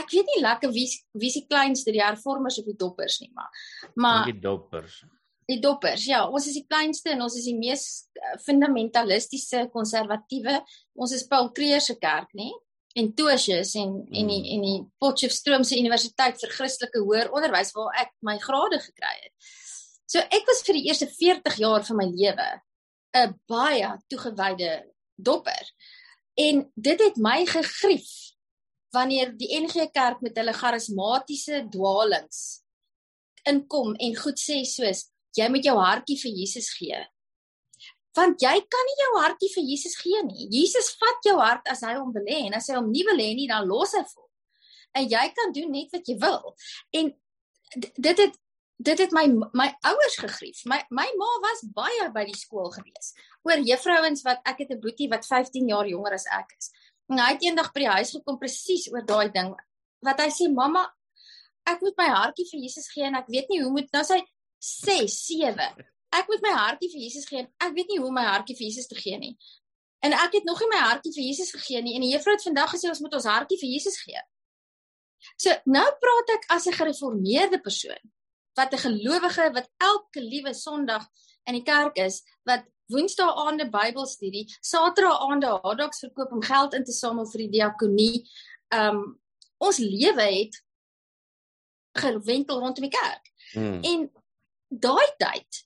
ek 0.00 0.10
weet 0.10 0.28
nie 0.34 0.42
lekker 0.42 0.72
wie 0.72 0.88
wie 1.12 1.32
die 1.32 1.46
kleinste, 1.46 1.92
die 1.92 2.02
hervormers 2.02 2.58
of 2.58 2.66
die 2.66 2.78
doppers 2.78 3.20
nie, 3.20 3.30
maar 3.34 3.50
maar 3.94 4.24
die 4.26 4.40
doppers. 4.40 5.02
Die 5.50 5.58
doppers. 5.60 6.04
Ja, 6.06 6.22
ons 6.28 6.46
is 6.46 6.58
die 6.58 6.66
kleinste 6.68 7.12
en 7.14 7.24
ons 7.24 7.36
is 7.38 7.46
die 7.48 7.56
mees 7.58 7.86
eh, 8.14 8.36
fundamentalistiese 8.44 9.66
konservatiewe. 9.72 10.60
Ons 10.94 11.16
is 11.16 11.26
Paul 11.28 11.50
Creer 11.56 11.82
se 11.82 11.96
kerk, 11.98 12.30
nê? 12.38 12.50
En 12.94 13.08
Tosius 13.16 13.74
en 13.80 13.94
mm. 14.02 14.12
en 14.20 14.30
die 14.30 14.40
en 14.54 14.66
die 14.66 14.78
Potchefstroom 15.00 15.64
se 15.64 15.80
Universiteit 15.80 16.38
vir 16.40 16.52
Christelike 16.52 17.00
Hoër 17.02 17.32
Onderwys 17.32 17.72
waar 17.76 17.96
ek 18.04 18.12
my 18.28 18.36
grade 18.42 18.78
gekry 18.84 19.14
het. 19.22 19.32
So 20.06 20.20
ek 20.20 20.44
was 20.48 20.60
vir 20.66 20.76
die 20.76 20.86
eerste 20.90 21.08
40 21.08 21.56
jaar 21.62 21.86
van 21.88 21.98
my 22.02 22.08
lewe 22.12 22.48
'n 23.16 23.34
baie 23.48 23.88
toegewyde 24.08 24.72
dopper. 25.16 25.64
En 26.34 26.70
dit 26.74 27.00
het 27.00 27.16
my 27.16 27.44
gegrief 27.46 28.10
wanneer 28.92 29.32
die 29.36 29.48
NG 29.56 29.88
Kerk 29.92 30.20
met 30.20 30.36
hulle 30.36 30.52
charismatiese 30.52 31.66
dwaalings 31.72 32.62
inkom 33.48 33.96
en 33.98 34.16
goed 34.16 34.38
sê 34.38 34.62
soos 34.68 35.08
jy 35.38 35.48
moet 35.52 35.64
jou 35.64 35.76
hartjie 35.78 36.18
vir 36.20 36.38
Jesus 36.42 36.70
gee. 36.76 37.00
Want 38.16 38.42
jy 38.44 38.52
kan 38.74 38.88
nie 38.88 38.98
jou 39.00 39.12
hartjie 39.22 39.48
vir 39.54 39.64
Jesus 39.70 39.96
gee 39.96 40.20
nie. 40.26 40.48
Jesus 40.52 40.92
vat 41.00 41.24
jou 41.24 41.38
hart 41.40 41.68
as 41.72 41.80
hy 41.86 41.94
hom 41.96 42.12
wil 42.12 42.28
hê 42.28 42.42
en 42.48 42.58
as 42.58 42.68
hy 42.68 42.76
hom 42.76 42.90
nie 42.92 43.04
wil 43.08 43.20
hê 43.20 43.32
nie, 43.36 43.48
dan 43.48 43.68
los 43.68 43.94
hy 43.96 44.04
vir. 44.04 44.28
En 45.00 45.08
jy 45.08 45.24
kan 45.36 45.54
doen 45.56 45.72
net 45.72 45.94
wat 45.96 46.08
jy 46.08 46.18
wil. 46.20 46.54
En 46.92 47.12
dit 47.96 48.24
het 48.26 48.38
dit 48.82 48.98
het 48.98 49.12
my 49.14 49.24
my 49.54 49.68
ouers 49.88 50.16
gegrief. 50.18 50.64
My 50.66 50.80
my 50.90 51.06
ma 51.16 51.30
was 51.44 51.62
baie 51.74 52.08
by 52.14 52.24
die 52.28 52.38
skool 52.38 52.72
gewees 52.74 53.12
oor 53.46 53.62
juffrouens 53.62 54.24
wat 54.26 54.42
ek 54.46 54.64
het 54.64 54.70
'n 54.70 54.80
boetie 54.80 55.08
wat 55.10 55.26
15 55.26 55.68
jaar 55.68 55.86
jonger 55.86 56.14
as 56.14 56.26
ek 56.26 56.54
is. 56.58 56.70
En 57.08 57.18
hy 57.18 57.32
het 57.32 57.42
eendag 57.42 57.72
by 57.72 57.80
die 57.80 57.94
huis 57.96 58.10
gekom 58.10 58.38
presies 58.38 58.88
oor 58.92 59.06
daai 59.06 59.30
ding 59.32 59.54
wat 60.02 60.20
hy 60.20 60.28
sê 60.28 60.50
mamma 60.50 60.84
ek 61.68 61.82
moet 61.82 61.98
my 61.98 62.08
hartjie 62.10 62.48
vir 62.50 62.60
Jesus 62.60 62.88
gee 62.90 63.06
en 63.06 63.14
ek 63.14 63.30
weet 63.30 63.48
nie 63.50 63.62
hoe 63.62 63.70
moet 63.70 63.90
nou 63.94 64.04
sy 64.04 64.18
6 64.62 65.18
7 65.26 65.72
ek 66.12 66.28
moet 66.28 66.44
my 66.44 66.52
hartjie 66.54 66.90
vir 66.92 67.04
Jesus 67.06 67.26
gee 67.30 67.46
ek 67.46 67.74
weet 67.76 67.90
nie 67.90 68.00
hoe 68.02 68.12
my 68.14 68.24
hartjie 68.28 68.56
vir 68.58 68.68
Jesus 68.68 68.88
te 68.90 68.98
gee 68.98 69.18
nie. 69.18 69.36
En 70.02 70.14
ek 70.18 70.34
het 70.38 70.44
nog 70.44 70.60
nie 70.60 70.70
my 70.72 70.80
hartjie 70.82 71.12
vir 71.14 71.24
Jesus 71.28 71.52
gegee 71.54 71.82
nie 71.82 71.94
en 71.96 72.04
die 72.04 72.10
juffrou 72.12 72.34
het 72.34 72.44
vandag 72.46 72.72
gesê 72.74 72.90
ons 72.90 73.00
moet 73.04 73.14
ons 73.18 73.28
hartjie 73.30 73.58
vir 73.60 73.70
Jesus 73.76 74.00
gee. 74.02 74.22
So 75.38 75.54
nou 75.70 75.86
praat 76.02 76.34
ek 76.36 76.48
as 76.56 76.66
'n 76.66 76.78
gereformeerde 76.78 77.60
persoon 77.62 78.02
wat 78.58 78.74
'n 78.74 78.84
gelowige 78.86 79.52
wat 79.54 79.70
elke 79.78 80.20
liewe 80.20 80.54
Sondag 80.54 81.06
in 81.46 81.54
die 81.54 81.62
kerk 81.62 81.96
is, 81.96 82.22
wat 82.44 82.64
Woensdae 82.86 83.34
aande 83.46 83.70
Bybelstudie, 83.70 84.46
Saterdae 84.60 85.18
aande 85.30 85.46
hotdogs 85.62 85.98
verkoop 85.98 86.32
om 86.32 86.42
geld 86.42 86.74
in 86.74 86.84
te 86.84 86.92
samel 86.92 87.26
vir 87.26 87.38
die 87.38 87.50
diakonie. 87.58 88.28
Um 88.74 89.20
ons 89.58 89.78
lewe 89.78 90.22
het 90.22 90.62
gewentel 91.92 92.58
rondom 92.58 92.90
die 92.90 92.98
kerk. 92.98 93.30
Hmm. 93.52 93.82
En 93.82 94.10
daai 94.72 95.08
tyd 95.20 95.62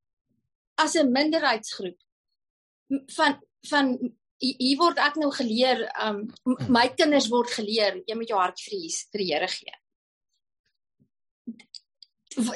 as 0.82 0.96
'n 0.96 1.12
minderheidsgroep 1.12 1.98
van 3.16 3.40
van 3.70 3.96
hier 4.38 4.78
word 4.78 4.98
ek 4.98 5.16
nou 5.16 5.30
geleer 5.32 5.86
um 6.02 6.26
my 6.68 6.88
kinders 6.94 7.30
word 7.32 7.50
geleer 7.50 8.02
jy 8.06 8.16
moet 8.18 8.28
jou 8.28 8.38
hart 8.38 8.60
vir 8.60 8.78
die, 8.78 8.92
vir 9.12 9.22
die 9.22 9.32
Here 9.32 9.48
gee. 9.48 9.76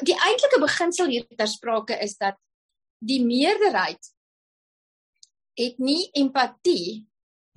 Die 0.05 0.17
eintlike 0.27 0.59
beginsel 0.61 1.09
hier 1.09 1.25
ter 1.25 1.49
sprake 1.49 1.97
is 2.03 2.17
dat 2.17 2.37
die 2.99 3.23
meerderheid 3.25 4.11
het 5.57 5.79
nie 5.81 6.09
empatie 6.13 7.07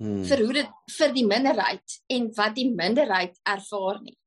hmm. 0.01 0.23
vir 0.25 0.41
hoe 0.41 0.53
dit 0.53 0.71
vir 0.97 1.13
die 1.13 1.25
minderheid 1.25 1.97
en 2.09 2.31
wat 2.35 2.55
die 2.57 2.69
minderheid 2.71 3.37
ervaar 3.45 4.01
nie. 4.01 4.17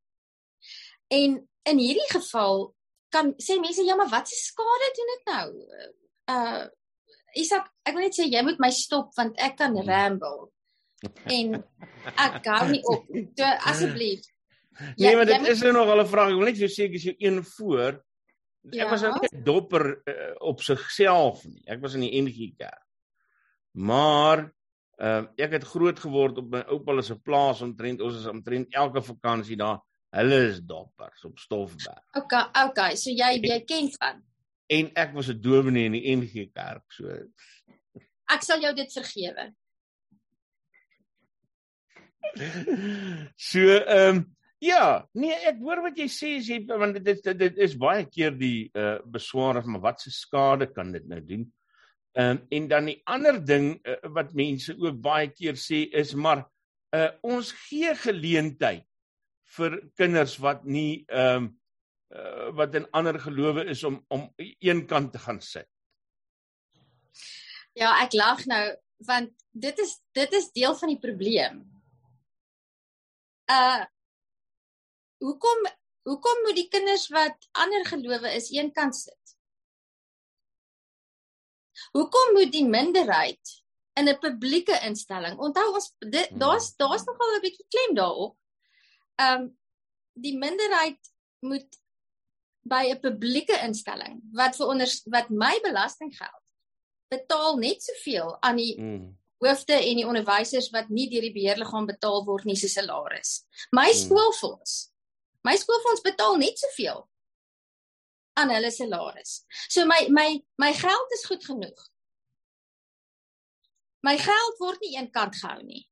En 1.11 1.41
in 1.69 1.79
hierdie 1.83 2.11
geval 2.13 2.69
kan 3.13 3.33
sê 3.43 3.59
mense 3.61 3.85
ja 3.87 3.97
maar 3.97 4.11
wat 4.13 4.29
se 4.29 4.37
skade 4.37 4.91
doen 4.97 5.15
dit 5.15 5.33
nou? 5.33 5.47
Uh 6.35 6.67
Isak, 7.37 7.69
ek 7.85 7.95
wil 7.95 8.07
net 8.07 8.17
sê 8.17 8.25
jy 8.27 8.41
moet 8.43 8.61
my 8.63 8.71
stop 8.73 9.13
want 9.19 9.37
ek 9.43 9.59
kan 9.61 9.77
hmm. 9.77 9.89
ramble. 9.89 10.49
En 11.31 11.61
ek 12.15 12.41
gou 12.47 12.65
nie 12.73 12.83
op. 12.89 13.07
So 13.39 13.55
asseblief. 13.73 14.27
Nee, 14.95 15.17
maar 15.19 15.27
dit 15.27 15.49
is 15.51 15.59
nou 15.67 15.73
nog 15.75 15.89
al 15.91 16.05
'n 16.05 16.07
vraag. 16.07 16.29
Ek 16.31 16.37
wil 16.39 16.47
net 16.47 16.61
sê 16.71 16.85
ek 16.87 16.93
is 16.95 17.07
jou 17.09 17.15
een 17.19 17.41
voor. 17.43 17.97
Ja. 18.71 18.85
Ek 18.85 18.93
was 18.93 19.03
nou 19.03 19.11
net 19.19 19.35
dopper 19.43 19.87
uh, 20.07 20.35
op 20.39 20.63
sigself 20.63 21.43
nie. 21.51 21.65
Ek 21.67 21.81
was 21.83 21.97
in 21.99 22.05
die 22.07 22.15
NG 22.23 22.53
Kerk. 22.55 22.85
Maar 23.75 24.45
uh, 25.03 25.25
ek 25.35 25.59
het 25.59 25.67
groot 25.67 25.99
geword 25.99 26.39
op 26.39 26.51
my 26.55 26.63
oupa 26.71 26.95
se 27.03 27.19
plaas 27.19 27.63
omtrent 27.67 28.03
ons 28.07 28.21
is 28.21 28.31
omtrent 28.31 28.71
elke 28.75 29.03
vakansie 29.03 29.59
daar. 29.59 29.81
Hulle 30.17 30.39
is 30.49 30.61
doppers 30.65 31.25
op 31.25 31.39
Stofberg. 31.39 32.01
Okay, 32.17 32.45
okay, 32.65 32.97
so 32.97 33.11
jy 33.13 33.35
jy 33.45 33.61
ken 33.69 33.91
van. 33.99 34.23
En 34.69 34.91
ek 34.95 35.13
was 35.17 35.29
'n 35.29 35.41
dominee 35.41 35.85
in 35.85 35.93
die 35.93 36.17
NG 36.17 36.51
Kerk, 36.53 36.85
so 36.93 37.09
Ek 38.29 38.43
sal 38.43 38.61
jou 38.61 38.75
dit 38.75 38.93
vergewe. 38.93 39.53
so 43.37 43.61
ehm 43.61 44.17
um, 44.17 44.27
Ja, 44.59 45.07
nee, 45.15 45.35
ek 45.47 45.61
hoor 45.63 45.85
wat 45.85 45.99
jy 46.01 46.09
sê 46.11 46.33
jy 46.43 46.57
want 46.67 46.97
dit 46.99 47.13
is 47.13 47.21
dit 47.23 47.61
is 47.63 47.77
baie 47.79 48.03
keer 48.11 48.35
die 48.35 48.67
uh 48.75 48.99
beswaar 49.07 49.61
of 49.61 49.69
maar 49.71 49.85
wat 49.85 50.03
se 50.03 50.11
skade 50.11 50.67
kan 50.75 50.91
dit 50.93 51.07
nou 51.07 51.21
doen? 51.23 51.45
Ehm 52.19 52.31
um, 52.31 52.41
en 52.51 52.67
dan 52.69 52.91
die 52.91 52.99
ander 53.07 53.39
ding 53.39 53.69
uh, 53.87 54.01
wat 54.17 54.35
mense 54.35 54.75
ook 54.75 54.99
baie 54.99 55.31
keer 55.31 55.55
sê 55.55 55.85
is 55.95 56.11
maar 56.15 56.43
uh 56.97 57.11
ons 57.23 57.53
gee 57.69 57.95
geleentheid 58.03 58.88
vir 59.57 59.79
kinders 59.97 60.37
wat 60.43 60.65
nie 60.65 61.05
ehm 61.09 61.49
um, 61.49 61.49
uh, 62.15 62.49
wat 62.57 62.75
in 62.75 62.87
ander 62.97 63.19
gelowe 63.21 63.65
is 63.69 63.85
om 63.85 64.05
om 64.09 64.29
een 64.37 64.87
kant 64.87 65.13
te 65.13 65.19
gaan 65.19 65.41
sit. 65.41 65.69
Ja, 67.73 67.95
ek 68.05 68.17
lag 68.17 68.45
nou 68.47 68.65
want 69.07 69.31
dit 69.53 69.79
is 69.79 69.99
dit 70.17 70.33
is 70.33 70.51
deel 70.53 70.75
van 70.77 70.95
die 70.95 71.03
probleem. 71.03 71.63
Uh 73.51 73.85
hoekom 75.23 75.69
hoekom 76.09 76.43
moet 76.47 76.57
die 76.57 76.69
kinders 76.73 77.09
wat 77.13 77.49
ander 77.53 77.85
gelowe 77.87 78.35
is 78.35 78.51
eenkant 78.55 78.97
sit? 78.97 79.37
Hoekom 81.95 82.35
moet 82.37 82.53
die 82.53 82.67
minderheid 82.67 83.55
in 83.99 84.09
'n 84.09 84.19
publieke 84.19 84.79
instelling? 84.87 85.39
Onthou 85.39 85.73
ons 85.75 85.93
hmm. 85.99 86.39
daar's 86.39 86.75
daar's 86.77 87.05
nogal 87.05 87.37
'n 87.37 87.45
bietjie 87.47 87.67
klem 87.69 87.95
daarop. 87.95 88.37
Ehm 89.19 89.43
um, 89.43 89.55
die 90.19 90.35
minderheid 90.35 90.99
moet 91.47 91.79
by 92.67 92.91
'n 92.91 93.01
publieke 93.01 93.55
instelling 93.63 94.19
wat 94.35 94.57
vir 94.57 94.67
onder 94.67 94.91
wat 95.15 95.31
my 95.31 95.55
belastinggeld 95.63 96.45
betaal 97.09 97.57
net 97.57 97.83
soveel 97.83 98.37
aan 98.43 98.57
die 98.57 98.75
mm. 98.81 99.07
hoofde 99.39 99.73
en 99.79 99.97
die 99.97 100.07
onderwysers 100.07 100.71
wat 100.71 100.89
nie 100.89 101.07
deur 101.11 101.23
die 101.23 101.33
beheerliggaam 101.33 101.87
betaal 101.87 102.25
word 102.27 102.45
nie 102.45 102.57
se 102.57 102.69
salaris. 102.69 103.47
My 103.71 103.87
mm. 103.87 103.99
skoolfonds 104.03 104.91
My 105.49 105.57
skoolfonds 105.57 106.03
betaal 106.03 106.37
net 106.37 106.59
soveel 106.59 107.05
aan 108.39 108.51
hulle 108.55 108.71
salaris. 108.71 109.43
So 109.69 109.87
my 109.87 110.07
my 110.11 110.29
my 110.61 110.73
geld 110.75 111.15
is 111.17 111.25
goed 111.27 111.45
genoeg. 111.45 111.87
My 114.07 114.17
geld 114.19 114.59
word 114.63 114.83
nie 114.85 114.97
eenkant 114.99 115.39
gehou 115.41 115.63
nie. 115.63 115.87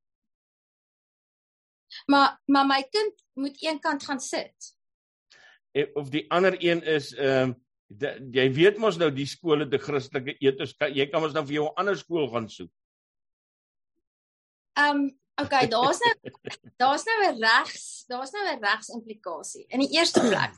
Maar 2.06 2.40
maar 2.46 2.66
my 2.66 2.82
kind 2.90 3.22
moet 3.34 3.62
eenkant 3.62 4.04
gaan 4.04 4.20
sit. 4.20 4.72
Eh, 5.72 5.86
of 5.94 6.08
die 6.08 6.24
ander 6.30 6.56
een 6.58 6.82
is 6.82 7.12
ehm 7.14 7.50
um, 7.50 7.62
jy 8.34 8.48
weet 8.50 8.78
mos 8.82 8.96
nou 8.98 9.12
die 9.14 9.28
skole 9.30 9.68
te 9.70 9.78
Christelike 9.78 10.34
etos 10.42 10.72
jy 10.90 11.04
kan 11.06 11.22
mos 11.22 11.32
nou 11.32 11.44
vir 11.46 11.60
jou 11.60 11.66
'n 11.68 11.78
ander 11.78 11.96
skool 11.96 12.28
gaan 12.28 12.48
soek. 12.48 12.72
Ehm 14.74 14.96
um, 14.96 15.18
Okay, 15.36 15.68
daar's 15.74 15.98
nou 15.98 16.14
daar's 16.76 17.04
nou 17.04 17.18
'n 17.24 17.40
regs, 17.40 18.04
daar's 18.06 18.30
nou 18.30 18.44
'n 18.46 18.60
regs 18.60 18.88
implikasie. 18.88 19.64
In 19.68 19.80
die 19.80 19.92
eerste 19.92 20.20
plek. 20.20 20.52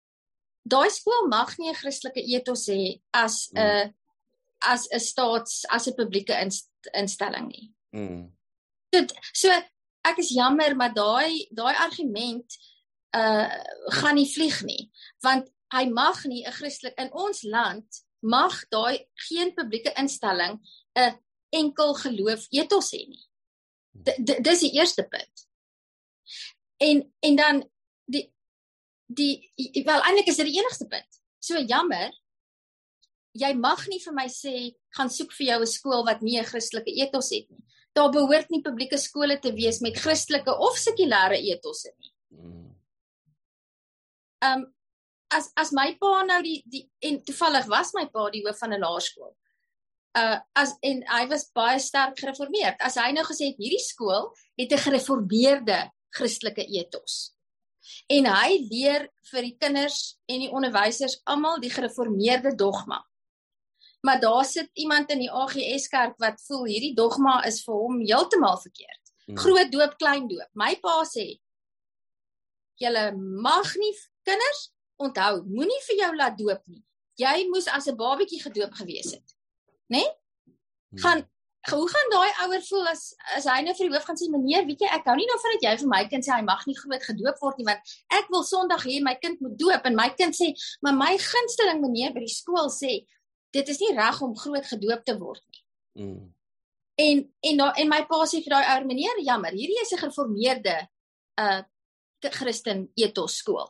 Daai 0.72 0.90
skool 0.90 1.28
mag 1.28 1.56
nie 1.58 1.70
'n 1.70 1.74
Christelike 1.74 2.22
ethos 2.22 2.66
hê 2.66 3.00
as 3.10 3.50
'n 3.54 3.58
mm. 3.58 3.94
as 4.58 4.88
'n 4.90 5.00
staats 5.00 5.64
as 5.68 5.86
'n 5.86 5.94
publieke 5.94 6.34
instelling 6.92 7.46
nie. 7.46 7.74
Mm. 7.96 8.36
Dit 8.90 9.14
so 9.32 9.62
ek 10.02 10.18
is 10.18 10.30
jammer, 10.34 10.76
maar 10.76 10.94
daai 10.94 11.48
daai 11.50 11.74
argument 11.76 12.58
uh 13.16 13.48
gaan 14.00 14.14
nie 14.14 14.28
vlieg 14.30 14.62
nie, 14.62 14.90
want 15.22 15.48
hy 15.74 15.84
mag 15.90 16.24
nie 16.24 16.44
'n 16.46 16.52
Christelik 16.52 16.98
in 16.98 17.12
ons 17.12 17.42
land 17.42 18.04
mag 18.20 18.54
daai 18.68 19.06
geen 19.28 19.54
publieke 19.54 19.92
instelling 19.96 20.60
'n 20.94 21.18
enkel 21.50 21.94
geloof 21.94 22.46
ethos 22.50 22.92
hê 22.92 23.06
nie 23.08 23.30
dis 23.92 24.60
die 24.60 24.72
eerste 24.78 25.02
punt. 25.02 25.46
En 26.76 27.12
en 27.20 27.36
dan 27.36 27.70
die 28.04 28.32
die 29.06 29.50
wel 29.84 30.02
eintlik 30.02 30.26
is 30.26 30.36
dit 30.36 30.46
die 30.46 30.58
enigste 30.58 30.86
punt. 30.86 31.20
So 31.38 31.58
jammer. 31.58 32.12
Jy 33.32 33.52
mag 33.54 33.86
nie 33.86 34.00
vir 34.02 34.14
my 34.14 34.26
sê 34.30 34.54
gaan 34.96 35.10
soek 35.10 35.32
vir 35.32 35.46
jou 35.46 35.60
'n 35.60 35.66
skool 35.66 36.04
wat 36.04 36.22
nie 36.22 36.38
'n 36.38 36.44
Christelike 36.44 36.90
ethos 36.90 37.30
het 37.30 37.50
nie. 37.50 37.64
Daar 37.92 38.10
behoort 38.14 38.50
nie 38.50 38.62
publieke 38.62 38.98
skole 38.98 39.38
te 39.38 39.52
wees 39.52 39.80
met 39.80 39.98
Christelike 39.98 40.52
of 40.66 40.78
sekulêre 40.78 41.40
etosse 41.52 41.92
nie. 41.96 42.12
Ehm 44.40 44.62
um, 44.62 44.68
as 45.30 45.50
as 45.54 45.70
my 45.70 45.92
pa 45.98 46.22
nou 46.26 46.40
die 46.42 46.58
die 46.66 46.82
en 47.06 47.20
toevallig 47.22 47.66
was 47.70 47.92
my 47.94 48.06
pa 48.10 48.30
die 48.34 48.42
hoof 48.46 48.58
van 48.58 48.72
'n 48.74 48.82
laerskool 48.82 49.34
uh 50.18 50.38
as 50.58 50.74
en 50.82 51.02
hy 51.06 51.26
was 51.30 51.50
baie 51.54 51.78
sterk 51.78 52.18
gereformeerd. 52.18 52.80
As 52.82 52.98
hy 52.98 53.12
nou 53.14 53.24
gesê 53.26 53.52
het 53.52 53.60
hierdie 53.62 53.82
skool 53.82 54.32
het 54.58 54.72
'n 54.72 54.84
gereformeerde 54.86 55.90
Christelike 56.10 56.66
ethos. 56.66 57.34
En 58.08 58.26
hy 58.26 58.66
leer 58.70 59.08
vir 59.30 59.42
die 59.42 59.56
kinders 59.58 60.18
en 60.26 60.40
die 60.40 60.50
onderwysers 60.50 61.20
almal 61.24 61.60
die 61.60 61.70
gereformeerde 61.70 62.54
dogma. 62.54 63.04
Maar 64.06 64.20
daar 64.20 64.44
sit 64.44 64.70
iemand 64.80 65.10
in 65.10 65.18
die 65.24 65.30
AGS 65.30 65.88
kerk 65.92 66.16
wat 66.22 66.40
voel 66.46 66.64
hierdie 66.64 66.94
dogma 66.96 67.40
is 67.48 67.60
vir 67.64 67.74
hom 67.76 67.98
heeltemal 68.00 68.56
verkeerd. 68.62 69.12
Hmm. 69.26 69.36
Groot 69.36 69.72
doop, 69.72 69.96
klein 70.00 70.28
doop. 70.28 70.48
My 70.52 70.74
pa 70.80 71.00
sê 71.08 71.26
julle 72.80 73.10
mag 73.16 73.74
nie 73.76 73.92
kinders 74.24 74.70
onthou, 75.00 75.42
moenie 75.48 75.82
vir 75.88 76.00
jou 76.04 76.14
laat 76.16 76.38
doop 76.38 76.62
nie. 76.66 76.80
Jy 77.20 77.48
moes 77.52 77.68
as 77.68 77.88
'n 77.88 77.96
babatjie 77.96 78.40
gedoop 78.40 78.72
gewees 78.80 79.12
het 79.12 79.36
nê? 79.90 80.00
Nee? 80.00 80.08
Hmm. 80.90 80.98
Gaan 80.98 81.20
hoe 81.68 81.88
gaan 81.88 82.10
daai 82.10 82.30
ouer 82.44 82.62
voel 82.64 82.86
as 82.88 83.02
as 83.36 83.44
hy 83.44 83.58
nou 83.64 83.74
vir 83.76 83.88
die 83.88 83.92
hoof 83.92 84.06
gaan 84.08 84.16
sê 84.16 84.28
meneer, 84.32 84.64
weet 84.64 84.80
jy, 84.80 84.88
ek 84.96 85.08
hou 85.10 85.16
nie 85.18 85.26
nou 85.28 85.36
van 85.42 85.54
dat 85.54 85.64
jy 85.66 85.72
vir 85.82 85.90
my 85.92 86.00
kind 86.08 86.24
sê 86.24 86.32
hy 86.32 86.44
mag 86.46 86.62
nie 86.66 86.76
groot 86.78 87.04
gedoop 87.04 87.42
word 87.44 87.58
nie 87.60 87.66
want 87.68 87.92
ek 88.16 88.30
wil 88.32 88.46
Sondag 88.48 88.86
hê 88.88 88.96
my 89.04 89.12
kind 89.20 89.42
moet 89.44 89.58
doop 89.60 89.88
en 89.90 89.98
my 89.98 90.08
kind 90.16 90.36
sê, 90.36 90.54
maar 90.80 90.96
my 90.96 91.10
gunsteling 91.20 91.82
meneer 91.84 92.14
by 92.16 92.24
die 92.24 92.32
skool 92.32 92.72
sê 92.72 93.02
dit 93.50 93.68
is 93.68 93.80
nie 93.82 93.94
reg 93.94 94.20
om 94.22 94.36
groot 94.36 94.66
gedoop 94.66 95.04
te 95.04 95.16
word 95.18 95.42
nie. 95.48 95.64
Mm. 96.04 96.34
En 97.00 97.22
en 97.40 97.56
da, 97.56 97.72
en 97.72 97.88
my 97.88 98.00
pa 98.06 98.22
sê 98.28 98.42
vir 98.44 98.54
daai 98.54 98.70
ouer 98.74 98.86
meneer, 98.86 99.20
jammer, 99.24 99.52
hierdie 99.56 99.80
is 99.82 99.92
'n 99.92 100.02
gereformeerde 100.04 100.88
uh 101.40 101.62
Christen 102.20 102.90
etos 102.94 103.38
skool. 103.40 103.68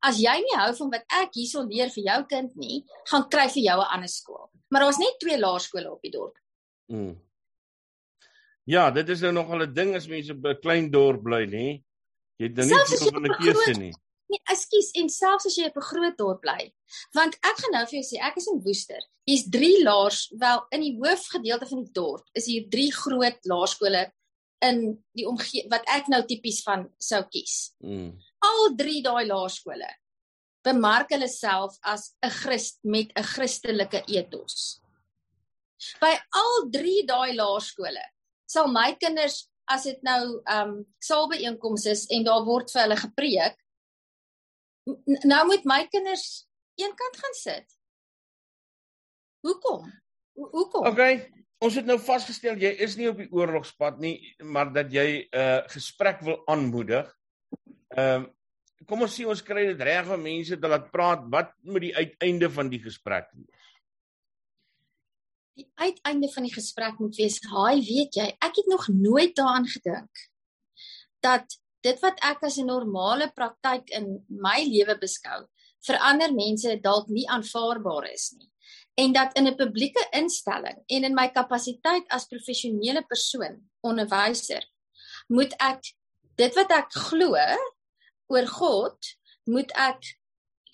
As 0.00 0.20
jy 0.22 0.36
nie 0.38 0.56
hou 0.56 0.72
van 0.74 0.90
wat 0.90 1.04
ek 1.20 1.34
hierso 1.34 1.64
leer 1.66 1.90
vir 1.90 2.04
jou 2.04 2.20
kind 2.30 2.52
nie, 2.56 2.84
gaan 3.10 3.28
kry 3.28 3.48
vir 3.48 3.62
jou 3.62 3.78
'n 3.80 3.92
ander 3.94 4.08
skool. 4.08 4.50
Maar 4.70 4.80
daar's 4.80 4.98
net 4.98 5.18
twee 5.18 5.38
laerskole 5.38 5.90
op 5.90 6.02
die 6.02 6.10
dorp. 6.10 6.36
Mm. 6.86 7.16
Ja, 8.64 8.90
dit 8.90 9.08
is 9.08 9.20
nou 9.20 9.32
nogal 9.32 9.62
'n 9.66 9.74
ding 9.74 9.96
as 9.96 10.06
mense 10.06 10.32
op 10.32 10.44
'n 10.44 10.60
klein 10.60 10.90
dorp 10.90 11.22
bly, 11.22 11.44
nê? 11.46 11.82
Jy 12.38 12.46
het 12.46 12.54
dan 12.54 12.66
nie 12.66 12.84
veel 12.86 13.10
van 13.12 13.26
'n 13.26 13.36
keuse 13.42 13.80
nie. 13.80 13.94
Nee, 14.28 14.40
ekskuus, 14.52 14.90
en 15.00 15.08
selfs 15.08 15.46
as 15.48 15.56
jy 15.56 15.68
op 15.70 15.76
'n 15.76 15.88
groot 15.90 16.16
dorp 16.18 16.40
bly. 16.42 16.72
Want 17.16 17.34
ek 17.34 17.56
gaan 17.62 17.72
nou 17.72 17.84
vir 17.86 18.00
jou 18.00 18.06
sê, 18.08 18.20
ek 18.20 18.36
is 18.36 18.48
in 18.52 18.60
Woester. 18.64 19.02
Hier's 19.24 19.48
3 19.48 19.82
laers, 19.84 20.32
wel 20.36 20.66
in 20.70 20.80
die 20.80 20.96
hoofgedeelte 20.96 21.66
van 21.66 21.84
die 21.84 21.92
dorp 21.92 22.26
is 22.34 22.46
hier 22.46 22.68
3 22.68 22.92
groot 22.92 23.38
laerskole 23.44 24.12
in 24.60 25.04
die 25.14 25.26
omgewing 25.28 25.70
wat 25.70 25.84
ek 25.86 26.08
nou 26.08 26.22
tipies 26.26 26.62
van 26.62 26.88
sou 26.98 27.22
kies. 27.30 27.72
Mm. 27.80 28.18
Al 28.42 28.74
3 28.76 29.02
daai 29.02 29.26
laerskole 29.26 29.88
bemark 30.68 31.12
hulle 31.14 31.28
self 31.28 31.78
as 31.82 32.14
'n 32.22 32.30
Christ 32.30 32.78
met 32.82 33.12
'n 33.16 33.22
Christelike 33.22 34.02
etos. 34.08 34.80
By 36.00 36.18
al 36.34 36.70
3 36.70 37.06
daai 37.06 37.34
laerskole 37.34 38.04
sal 38.46 38.68
my 38.68 38.96
kinders 38.98 39.48
as 39.68 39.84
dit 39.84 40.02
nou 40.02 40.40
ehm 40.46 40.68
um, 40.68 40.86
salbeeenkomste 41.04 41.90
is 41.90 42.06
en 42.10 42.24
daar 42.24 42.44
word 42.44 42.70
vir 42.72 42.82
hulle 42.82 42.96
gepreek 42.96 43.56
nou 45.28 45.40
moet 45.50 45.66
my 45.68 45.82
kinders 45.92 46.46
eenkant 46.78 47.18
gaan 47.22 47.36
sit. 47.38 47.76
Hoekom? 49.46 49.86
Hoekom? 50.38 50.86
Okay, 50.90 51.28
ons 51.64 51.76
het 51.78 51.86
nou 51.86 51.98
vasgestel 52.02 52.58
jy 52.62 52.72
is 52.86 52.96
nie 52.98 53.08
op 53.10 53.20
die 53.20 53.30
oorlogspad 53.34 53.98
nie, 54.02 54.16
maar 54.42 54.72
dat 54.72 54.92
jy 54.94 55.28
'n 55.28 55.38
uh, 55.38 55.62
gesprek 55.68 56.20
wil 56.26 56.42
aanmoedig. 56.46 57.06
Ehm 57.96 58.24
um, 58.24 58.34
kom 58.88 59.02
ons 59.04 59.12
sê 59.12 59.26
ons 59.26 59.42
kry 59.42 59.66
dit 59.66 59.80
reg 59.84 60.06
om 60.08 60.22
mense 60.22 60.56
te 60.56 60.68
laat 60.68 60.90
praat. 60.90 61.24
Wat 61.28 61.50
moet 61.62 61.82
die 61.90 61.96
uiteinde 61.96 62.48
van 62.50 62.68
die 62.72 62.80
gesprek 62.80 63.28
wees? 63.34 63.58
die 65.58 65.66
uiteinde 65.74 66.30
van 66.32 66.46
die 66.46 66.54
gesprek 66.54 66.98
moet 67.02 67.16
wees, 67.16 67.40
"Haai, 67.42 67.82
weet 67.82 68.14
jy, 68.14 68.26
ek 68.38 68.54
het 68.60 68.66
nog 68.66 68.88
nooit 68.88 69.34
daaraan 69.36 69.66
gedink 69.66 70.10
dat 71.20 71.57
dit 71.82 72.00
wat 72.02 72.18
ek 72.22 72.42
as 72.42 72.58
'n 72.58 72.66
normale 72.66 73.30
praktyk 73.34 73.90
in 73.90 74.24
my 74.28 74.64
lewe 74.64 74.98
beskou, 74.98 75.46
vir 75.86 75.98
ander 75.98 76.32
mense 76.32 76.80
dalk 76.82 77.08
nie 77.08 77.26
aanvaarbaar 77.28 78.12
is 78.12 78.34
nie." 78.38 78.50
En 78.98 79.12
dat 79.12 79.36
in 79.36 79.46
'n 79.46 79.56
publieke 79.56 80.08
instelling 80.10 80.82
en 80.86 81.04
in 81.04 81.14
my 81.14 81.28
kapasiteit 81.28 82.04
as 82.08 82.26
professionele 82.26 83.02
persoon, 83.06 83.70
onderwyser, 83.80 84.64
moet 85.28 85.54
ek 85.58 85.94
dit 86.36 86.54
wat 86.54 86.70
ek 86.70 86.92
glo 86.92 87.36
oor 88.26 88.46
God, 88.46 88.98
moet 89.44 89.72
ek 89.72 90.02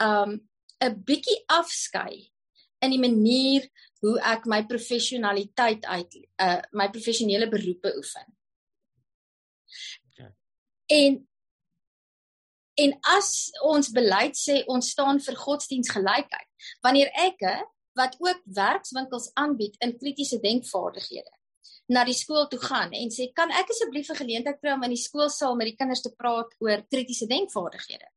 um 0.01 0.41
'n 0.81 1.03
bietjie 1.05 1.45
afskei 1.47 2.33
in 2.81 2.91
die 2.91 3.01
manier 3.01 3.69
hoe 4.05 4.19
ek 4.21 4.47
my 4.47 4.63
professionaliteit 4.69 5.85
uit 5.85 6.17
uh 6.39 6.61
my 6.73 6.89
professionele 6.91 7.49
beroepe 7.49 7.93
oefen. 7.97 8.27
En 10.87 11.29
en 12.75 12.91
as 13.07 13.51
ons 13.63 13.91
beleid 13.95 14.35
sê 14.35 14.65
ons 14.67 14.89
staan 14.91 15.21
vir 15.23 15.37
godsdiensgelykheid, 15.39 16.49
wanneer 16.83 17.13
ek 17.23 17.45
wat 17.95 18.17
ook 18.19 18.41
werkswinkels 18.57 19.31
aanbied 19.39 19.77
in 19.79 19.95
kritiese 19.99 20.41
denkvaardighede 20.43 21.31
na 21.95 22.03
die 22.09 22.17
skool 22.17 22.49
toe 22.49 22.59
gaan 22.59 22.95
en 22.97 23.13
sê 23.13 23.29
kan 23.37 23.53
ek 23.53 23.71
asseblief 23.71 24.11
'n 24.11 24.19
geleentheid 24.23 24.59
kry 24.61 24.73
om 24.73 24.83
in 24.83 24.95
die 24.97 25.05
skoolsaal 25.05 25.55
met 25.55 25.71
die 25.71 25.77
kinders 25.77 26.03
te 26.03 26.11
praat 26.11 26.51
oor 26.59 26.83
kritiese 26.91 27.27
denkvaardighede? 27.27 28.09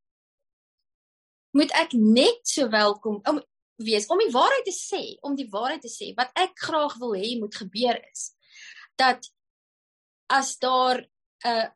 Moet 1.54 1.72
ek 1.72 1.94
net 1.94 2.42
so 2.48 2.70
welkom 2.70 3.22
om 3.30 3.44
wees 3.78 4.08
om 4.08 4.18
die 4.18 4.32
waarheid 4.32 4.66
te 4.66 4.74
sê, 4.74 5.18
om 5.22 5.36
die 5.36 5.50
waarheid 5.52 5.82
te 5.82 5.92
sê 5.92 6.14
wat 6.18 6.32
ek 6.34 6.58
graag 6.58 6.98
wil 6.98 7.14
hê 7.14 7.38
moet 7.40 7.56
gebeur 7.56 8.00
is 8.12 8.34
dat 8.98 9.30
as 10.30 10.58
daar 10.58 10.98
'n 10.98 11.48
uh, 11.48 11.70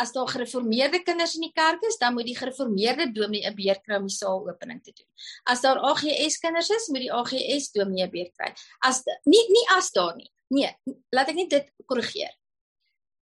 as 0.00 0.12
daar 0.12 0.28
gereformeerde 0.28 1.02
kinders 1.04 1.34
in 1.36 1.44
die 1.46 1.52
kerk 1.52 1.82
is, 1.88 1.98
dan 2.00 2.14
moet 2.16 2.28
die 2.28 2.36
gereformeerde 2.38 3.10
dominee 3.12 3.50
'n 3.50 3.56
beurt 3.56 3.82
kry 3.84 3.96
om 4.00 4.08
die 4.08 4.16
saal 4.16 4.48
opening 4.48 4.82
te 4.82 4.92
doen. 4.92 5.06
As 5.44 5.60
daar 5.60 5.78
AGS 5.78 6.38
kinders 6.38 6.70
is, 6.70 6.88
moet 6.88 7.04
die 7.06 7.12
AGS 7.12 7.70
dominee 7.72 8.06
'n 8.06 8.10
beurt 8.10 8.32
kry. 8.36 8.52
As 8.80 9.02
nie 9.24 9.44
nie 9.48 9.66
as 9.76 9.90
daar 9.90 10.16
nie. 10.16 10.30
Nee, 10.48 10.72
laat 11.12 11.28
ek 11.28 11.34
net 11.34 11.50
dit 11.50 11.72
korrigeer. 11.86 12.34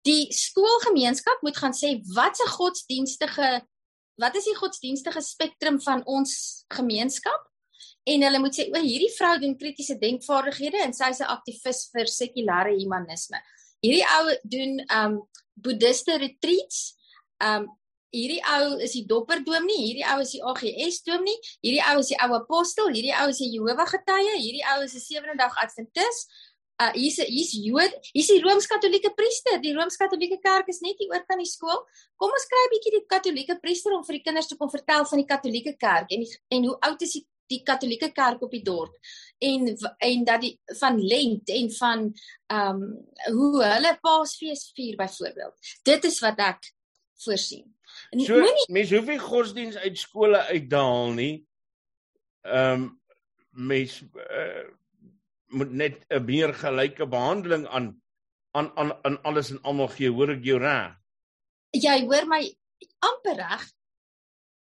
Die 0.03 0.32
skoolgemeenskap 0.34 1.41
moet 1.41 1.58
gaan 1.58 1.73
sê 1.73 2.01
wat 2.15 2.38
se 2.38 2.47
godsdienstige 2.47 3.62
wat 4.17 4.36
is 4.36 4.45
die 4.45 4.56
godsdienstige 4.56 5.21
spektrum 5.21 5.82
van 5.82 6.01
ons 6.06 6.65
gemeenskap? 6.73 7.47
en 8.08 8.23
hulle 8.23 8.39
moet 8.39 8.56
sê 8.56 8.67
o 8.71 8.82
hierdie 8.82 9.12
vrou 9.17 9.34
doen 9.41 9.56
kritiese 9.60 9.97
denkvaardighede 9.99 10.80
en 10.86 10.93
sy's 10.95 11.19
'n 11.21 11.32
aktivis 11.36 11.89
vir 11.93 12.08
sekulêre 12.08 12.73
humanisme. 12.80 13.39
Hierdie 13.86 14.06
ou 14.18 14.38
doen 14.44 14.80
um 15.00 15.20
boeddhiste 15.54 16.18
retreats. 16.18 16.96
Um 17.44 17.68
hierdie 18.16 18.42
ou 18.56 18.78
is 18.82 18.96
die 18.96 19.06
dopperdoom 19.08 19.66
nie, 19.68 19.80
hierdie 19.90 20.06
ou 20.10 20.24
is 20.24 20.34
die 20.34 20.44
AGS 20.50 21.02
doom 21.06 21.26
nie, 21.28 21.38
hierdie 21.66 21.84
ou 21.92 22.02
is 22.02 22.12
die 22.13 22.20
ou 22.24 22.36
apostel, 22.38 22.92
hierdie 22.96 23.16
ou 23.20 23.32
is 23.34 23.42
die 23.44 23.50
Jehova 23.52 23.86
getuie, 23.90 24.36
hierdie 24.40 24.63
ou 24.74 24.86
is 24.86 24.96
'n 24.96 25.04
sewende 25.04 25.38
dag 25.38 25.54
adventis. 25.63 26.28
Uh 26.80 26.92
hier's 26.94 27.18
hier's 27.18 27.54
Jood, 27.58 27.94
hier's 28.13 28.28
die 28.30 28.42
Rooms-Katolieke 28.42 29.12
priester. 29.18 29.58
Die 29.60 29.74
Rooms-Katolieke 29.74 30.38
kerk 30.42 30.70
is 30.70 30.82
net 30.82 30.96
hier 31.00 31.10
oor 31.10 31.24
kan 31.26 31.40
die 31.42 31.50
skool. 31.50 31.80
Kom 32.16 32.30
ons 32.30 32.46
kry 32.46 32.62
'n 32.66 32.74
bietjie 32.74 32.94
die 32.98 33.06
Katolieke 33.13 33.60
priester 33.60 33.92
om 33.94 34.04
vir 34.04 34.18
die 34.18 34.24
kinders 34.24 34.48
te 34.48 34.56
kom 34.56 34.70
vertel 34.70 35.06
van 35.06 35.18
die 35.18 35.26
Katolieke 35.26 35.74
kerk 35.78 36.12
en 36.12 36.22
die, 36.22 36.32
en 36.52 36.63
hoe 36.63 36.78
oud 36.80 37.02
is 37.02 37.13
die 37.13 37.26
die 37.50 37.63
Katolieke 37.63 38.12
kerk 38.12 38.42
op 38.44 38.52
die 38.52 38.63
dorp 38.63 38.94
en 39.38 39.78
en 39.97 40.23
dat 40.23 40.41
die 40.41 40.54
van 40.80 41.00
lent 41.02 41.50
en 41.50 41.71
van 41.71 42.06
ehm 42.47 42.82
um, 42.82 43.08
hoe 43.34 43.63
hulle 43.63 43.97
Paasfees 44.02 44.71
vier 44.76 44.95
byvoorbeeld. 44.95 45.56
Dit 45.84 46.04
is 46.04 46.19
wat 46.19 46.39
ek 46.39 46.71
voorsien. 47.23 47.76
En 48.10 48.21
so, 48.21 48.39
moenie 48.39 48.65
mense 48.71 48.95
hoef 48.95 49.10
nie 49.12 49.19
godsdiens 49.19 49.78
uit 49.78 49.97
skole 49.97 50.41
uitdaal 50.52 51.13
nie. 51.17 51.36
Ehm 52.41 52.82
um, 52.82 52.89
mense 53.50 54.06
uh, 54.13 54.67
moet 55.47 55.71
net 55.71 56.04
'n 56.10 56.26
meer 56.26 56.54
gelyke 56.54 57.08
behandeling 57.08 57.67
aan 57.67 57.95
aan 58.52 58.71
aan 58.78 58.93
aan 59.04 59.21
alles 59.23 59.50
en 59.50 59.62
almal 59.62 59.88
gee. 59.88 60.12
Hoor 60.12 60.36
ek 60.38 60.43
jou 60.43 60.60
reg? 60.60 60.95
Jy 61.71 62.06
hoor 62.06 62.28
my 62.28 62.43
amper 63.00 63.36
reg 63.36 63.65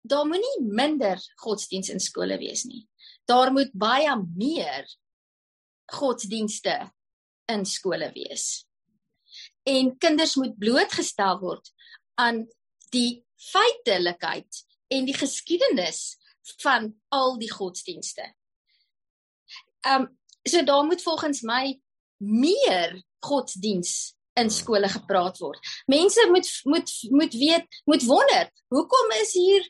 daar 0.04 0.28
moenie 0.28 0.58
minder 0.62 1.20
godsdiens 1.36 1.90
in 1.90 2.00
skole 2.04 2.38
wees 2.38 2.66
nie. 2.68 2.84
Daar 3.26 3.52
moet 3.52 3.72
baie 3.74 4.16
meer 4.36 4.88
godsdienste 5.92 6.92
in 7.46 7.66
skole 7.66 8.12
wees. 8.14 8.66
En 9.64 9.98
kinders 9.98 10.36
moet 10.36 10.58
blootgestel 10.60 11.40
word 11.40 11.72
aan 12.20 12.44
die 12.94 13.24
feitelikheid 13.52 14.64
en 14.94 15.08
die 15.08 15.18
geskiedenis 15.18 16.18
van 16.62 16.92
al 17.10 17.38
die 17.40 17.52
godsdienste. 17.52 18.34
Ehm 19.88 20.02
um, 20.02 20.12
so 20.44 20.64
daar 20.64 20.84
moet 20.84 21.02
volgens 21.02 21.42
my 21.42 21.80
meer 22.18 23.04
godsdiens 23.24 24.14
in 24.34 24.50
skole 24.50 24.90
gepraat 24.90 25.38
word. 25.38 25.60
Mense 25.86 26.28
moet 26.30 26.50
moet 26.64 26.92
moet 27.10 27.34
weet, 27.34 27.82
moet 27.86 28.04
wonder, 28.04 28.52
hoekom 28.68 29.12
is 29.22 29.34
hier 29.34 29.70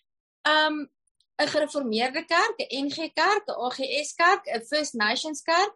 um 0.49 0.89
'n 1.41 1.47
gereformeerde 1.47 2.25
kerk, 2.25 2.57
'n 2.59 2.85
NG 2.85 3.13
Kerk, 3.13 3.45
'n 3.47 3.57
AGS 3.65 4.13
Kerk, 4.15 4.45
'n 4.47 4.65
First 4.65 4.93
Nations 4.93 5.41
Kerk. 5.41 5.73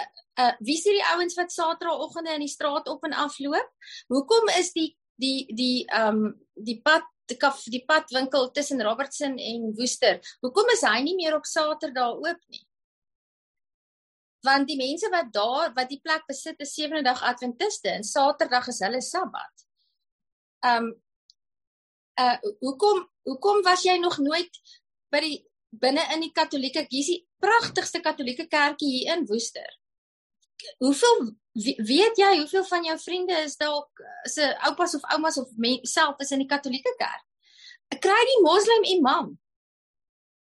Uh, 0.00 0.06
uh 0.44 0.54
wie 0.58 0.76
is 0.76 0.84
hierdie 0.84 1.08
ouens 1.12 1.34
wat 1.34 1.52
Saterdagoggende 1.52 2.34
in 2.34 2.44
die 2.44 2.52
straat 2.52 2.88
op 2.88 3.04
en 3.04 3.12
af 3.12 3.38
loop? 3.38 3.70
Hoekom 4.08 4.48
is 4.48 4.72
die 4.72 4.96
die 5.14 5.46
die 5.54 5.86
um 5.94 6.34
die 6.54 6.80
pad 6.82 7.06
die 7.26 7.36
kaf 7.36 7.62
die 7.64 7.84
padwinkel 7.86 8.50
tussen 8.50 8.82
Robertson 8.82 9.38
en 9.38 9.72
Woester? 9.76 10.20
Hoekom 10.40 10.68
is 10.74 10.84
hy 10.84 11.00
nie 11.00 11.14
meer 11.14 11.36
op 11.36 11.46
Saterdag 11.46 12.18
oop 12.20 12.42
nie? 12.52 12.66
Want 14.46 14.68
die 14.68 14.76
mense 14.76 15.08
wat 15.10 15.32
daar 15.32 15.72
wat 15.74 15.88
die 15.88 16.00
plek 16.02 16.26
besit 16.26 16.60
is 16.60 16.74
sewende 16.74 17.02
dag 17.02 17.22
Adventiste 17.22 17.88
en 17.94 18.04
Saterdag 18.04 18.68
is 18.68 18.82
hulle 18.84 19.00
Sabbat. 19.00 19.66
Um 20.66 20.92
uh 22.20 22.36
hoekom 22.60 23.06
hoekom 23.22 23.62
was 23.62 23.82
jy 23.84 23.96
nog 24.00 24.18
nooit 24.18 24.60
by 25.16 25.24
die 25.24 25.40
binne 25.72 26.04
in 26.14 26.22
die 26.24 26.32
Katolieke 26.36 26.84
hier's 26.90 27.10
die 27.10 27.22
pragtigste 27.42 28.02
Katolieke 28.04 28.46
kerkie 28.52 28.92
hier 28.98 29.16
in 29.16 29.26
Woester. 29.28 29.66
hoeveel 30.80 31.18
weet 31.54 32.18
jy 32.18 32.30
hoeveel 32.38 32.64
van 32.64 32.84
jou 32.84 32.96
vriende 32.98 33.36
is 33.44 33.56
dalk 33.60 34.00
se 34.24 34.46
oupas 34.68 34.94
of 34.96 35.04
oumas 35.14 35.36
of 35.38 35.48
self 35.82 36.20
is 36.20 36.32
in 36.32 36.42
die 36.44 36.48
Katolieke 36.48 36.94
kerk? 36.98 37.24
Kry 38.02 38.22
die 38.30 38.40
moslim 38.42 38.88
imam. 38.96 39.36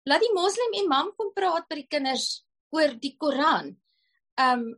Laat 0.09 0.23
die 0.23 0.33
moslim 0.37 0.79
imam 0.85 1.13
kom 1.19 1.33
praat 1.35 1.69
by 1.69 1.83
die 1.83 1.89
kinders 1.91 2.45
oor 2.73 2.95
die 3.01 3.17
Koran. 3.19 3.75
Um 4.41 4.75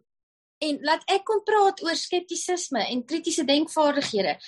en 0.64 0.78
laat 0.88 1.04
ek 1.12 1.26
kom 1.28 1.42
praat 1.44 1.82
oor 1.84 1.96
skeptisisme 2.00 2.80
en 2.80 3.04
kritiese 3.04 3.44
denkvaardighede. 3.44 4.38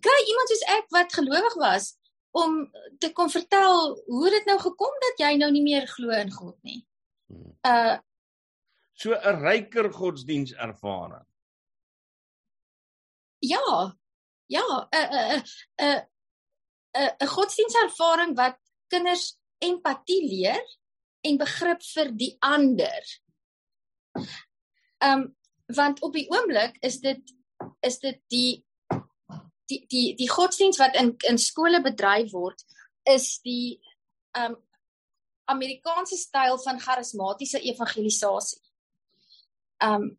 Kry 0.00 0.20
iemand 0.24 0.52
soos 0.52 0.68
ek 0.78 0.86
wat 0.96 1.12
gelowig 1.12 1.58
was 1.60 1.92
om 2.32 2.70
te 2.98 3.12
kom 3.12 3.30
vertel 3.30 3.96
hoe 4.06 4.30
dit 4.30 4.46
nou 4.48 4.58
gekom 4.60 4.94
dat 5.06 5.20
jy 5.26 5.34
nou 5.40 5.50
nie 5.52 5.64
meer 5.64 5.86
glo 5.88 6.14
in 6.16 6.32
God 6.32 6.56
nie. 6.62 6.80
Hmm. 7.28 7.52
Uh 7.66 7.98
so 8.92 9.12
'n 9.12 9.40
ryker 9.42 9.90
godsdienservaring. 9.92 11.26
Ja. 13.42 13.96
Ja, 14.46 14.88
'n 14.92 15.08
'n 15.12 15.42
'n 15.80 16.00
'n 16.92 17.10
'n 17.20 17.26
godsdienservaring 17.26 18.36
wat 18.36 18.58
kinders 18.88 19.38
empatie 19.58 20.22
leer 20.28 20.64
en 21.20 21.38
begrip 21.38 21.82
vir 21.94 22.10
die 22.12 22.36
ander. 22.40 23.04
Ehm 24.98 25.20
um, 25.20 25.36
want 25.72 26.02
op 26.02 26.12
die 26.12 26.28
oomblik 26.30 26.76
is 26.80 27.00
dit 27.00 27.22
is 27.80 27.98
dit 27.98 28.20
die 28.28 28.64
die 29.70 29.84
die 29.90 30.14
die 30.18 30.30
godsdiens 30.30 30.78
wat 30.80 30.96
in 30.98 31.14
in 31.28 31.38
skole 31.38 31.82
bedryf 31.82 32.32
word 32.32 32.64
is 33.08 33.38
die 33.46 33.80
um, 34.38 34.56
Amerikaanse 35.50 36.16
styl 36.16 36.58
van 36.62 36.80
charismatiese 36.80 37.60
evangelisasie. 37.60 38.60
Um 39.84 40.18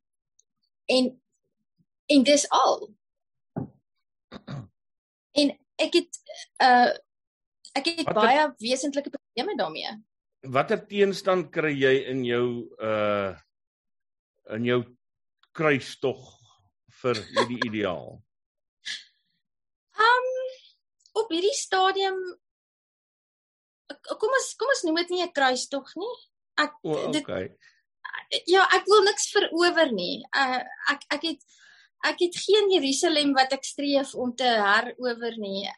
en 0.85 1.21
en 2.05 2.23
dis 2.23 2.49
al. 2.49 2.89
En 5.31 5.53
ek 5.75 5.93
het 5.99 6.19
uh 6.63 6.91
ek 7.73 7.87
het 7.89 8.03
watter, 8.05 8.21
baie 8.21 8.49
wesentlike 8.61 9.09
probleme 9.09 9.55
daarmee. 9.57 9.95
Watter 10.53 10.83
teenstand 10.87 11.49
kry 11.55 11.71
jy 11.73 11.95
in 12.11 12.25
jou 12.27 12.45
uh 12.77 13.33
in 14.51 14.67
jou 14.67 14.83
kruistog 15.55 16.19
vir 17.01 17.19
hierdie 17.31 17.61
ideaal? 17.69 18.19
Op 21.23 21.31
hierdie 21.31 21.55
stadium 21.55 22.17
kom 24.19 24.31
ons 24.39 24.49
kom 24.59 24.71
ons 24.73 24.83
noem 24.87 25.01
dit 25.03 25.13
nie 25.15 25.23
'n 25.23 25.31
kruistog 25.31 25.95
nie. 25.95 26.15
Ek 26.57 26.73
oh, 26.83 27.09
okay. 27.09 27.47
dit 27.47 27.71
Ja, 28.49 28.65
ek 28.73 28.87
wil 28.89 29.03
niks 29.05 29.29
verower 29.33 29.91
nie. 29.93 30.23
Uh, 30.35 30.61
ek 30.93 31.05
ek 31.17 31.29
het 31.31 31.61
ek 32.03 32.19
het 32.25 32.35
geen 32.35 32.67
Jerusalem 32.73 33.31
wat 33.37 33.53
ek 33.55 33.63
streef 33.65 34.13
om 34.19 34.33
te 34.35 34.49
herower 34.49 35.37
nie. 35.39 35.69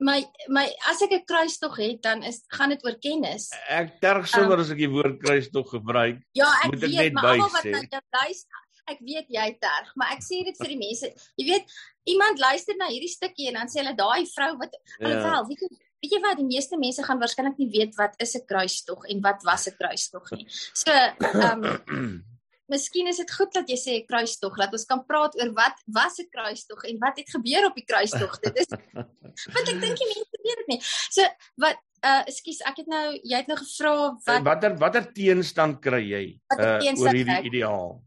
My 0.00 0.22
my 0.48 0.66
as 0.88 1.02
ek 1.04 1.12
'n 1.18 1.24
kruistog 1.28 1.76
het, 1.76 2.00
dan 2.02 2.22
is 2.22 2.44
gaan 2.48 2.72
dit 2.72 2.84
oor 2.84 2.96
kennis. 3.00 3.50
Ek 3.68 4.00
terg 4.00 4.28
sommer 4.28 4.56
um, 4.56 4.64
as 4.64 4.70
ek 4.70 4.80
die 4.80 4.92
woord 4.92 5.18
kruistog 5.20 5.68
gebruik. 5.68 6.22
Ja, 6.32 6.48
ek 6.64 6.72
moet 6.72 6.86
weet, 6.88 7.12
maar 7.12 7.34
almal 7.34 7.52
wat 7.52 7.64
nou 7.64 8.00
luister, 8.08 8.62
ek 8.86 9.02
weet 9.04 9.28
jy 9.28 9.46
terg, 9.60 9.92
maar 9.96 10.14
ek 10.16 10.24
sê 10.24 10.42
dit 10.46 10.56
vir 10.56 10.72
die 10.72 10.80
mense. 10.80 11.12
Jy 11.40 11.46
weet, 11.50 11.76
iemand 12.08 12.38
luister 12.38 12.76
na 12.78 12.88
hierdie 12.88 13.12
stukkie 13.12 13.50
en 13.50 13.60
dan 13.60 13.68
sê 13.68 13.82
hulle 13.82 13.96
daai 13.98 14.24
vrou 14.30 14.52
wat 14.62 14.74
ja. 14.74 15.06
alhoewel, 15.06 15.46
weet 15.50 15.66
jy 15.66 15.70
weet 16.00 16.14
jy 16.16 16.20
wat 16.24 16.38
die 16.40 16.48
meeste 16.48 16.78
mense 16.80 17.04
gaan 17.04 17.20
waarskynlik 17.20 17.58
nie 17.60 17.68
weet 17.74 17.96
wat 18.00 18.14
is 18.24 18.34
'n 18.36 18.46
kruistog 18.48 19.04
en 19.04 19.20
wat 19.20 19.42
was 19.44 19.68
'n 19.68 19.76
kruistog 19.76 20.30
nie. 20.32 20.46
So, 20.72 20.90
ehm 20.90 21.64
um, 21.88 22.24
Miskien 22.70 23.08
is 23.10 23.18
dit 23.18 23.30
goed 23.34 23.50
dat 23.50 23.66
jy 23.66 23.76
sê 23.76 23.94
kruistog, 24.06 24.54
dat 24.54 24.70
ons 24.70 24.86
kan 24.86 25.00
praat 25.02 25.34
oor 25.40 25.50
wat 25.56 25.76
was 25.90 26.18
'n 26.22 26.28
kruistog 26.30 26.84
en 26.86 26.98
wat 26.98 27.18
het 27.18 27.30
gebeur 27.30 27.66
op 27.66 27.74
die 27.74 27.84
kruistog. 27.84 28.38
Dit 28.38 28.56
is 28.62 28.70
Want 29.54 29.68
ek 29.72 29.80
dink 29.80 29.96
die 29.98 30.10
mense 30.10 30.38
weet 30.42 30.60
dit 30.62 30.68
nie. 30.68 30.80
So, 31.10 31.26
wat 31.56 31.78
uh 32.00 32.22
ekskuus, 32.30 32.62
ek 32.64 32.76
het 32.80 32.88
nou 32.88 33.06
jy 33.12 33.36
het 33.36 33.48
nou 33.50 33.58
gevra 33.58 33.94
wat 34.26 34.44
watter 34.46 34.76
watter 34.80 35.04
teenstand 35.12 35.80
kry 35.84 36.00
jy 36.00 36.24
uh, 36.56 36.78
oor 36.96 37.12
hierdie 37.12 37.40
ideaal? 37.50 37.98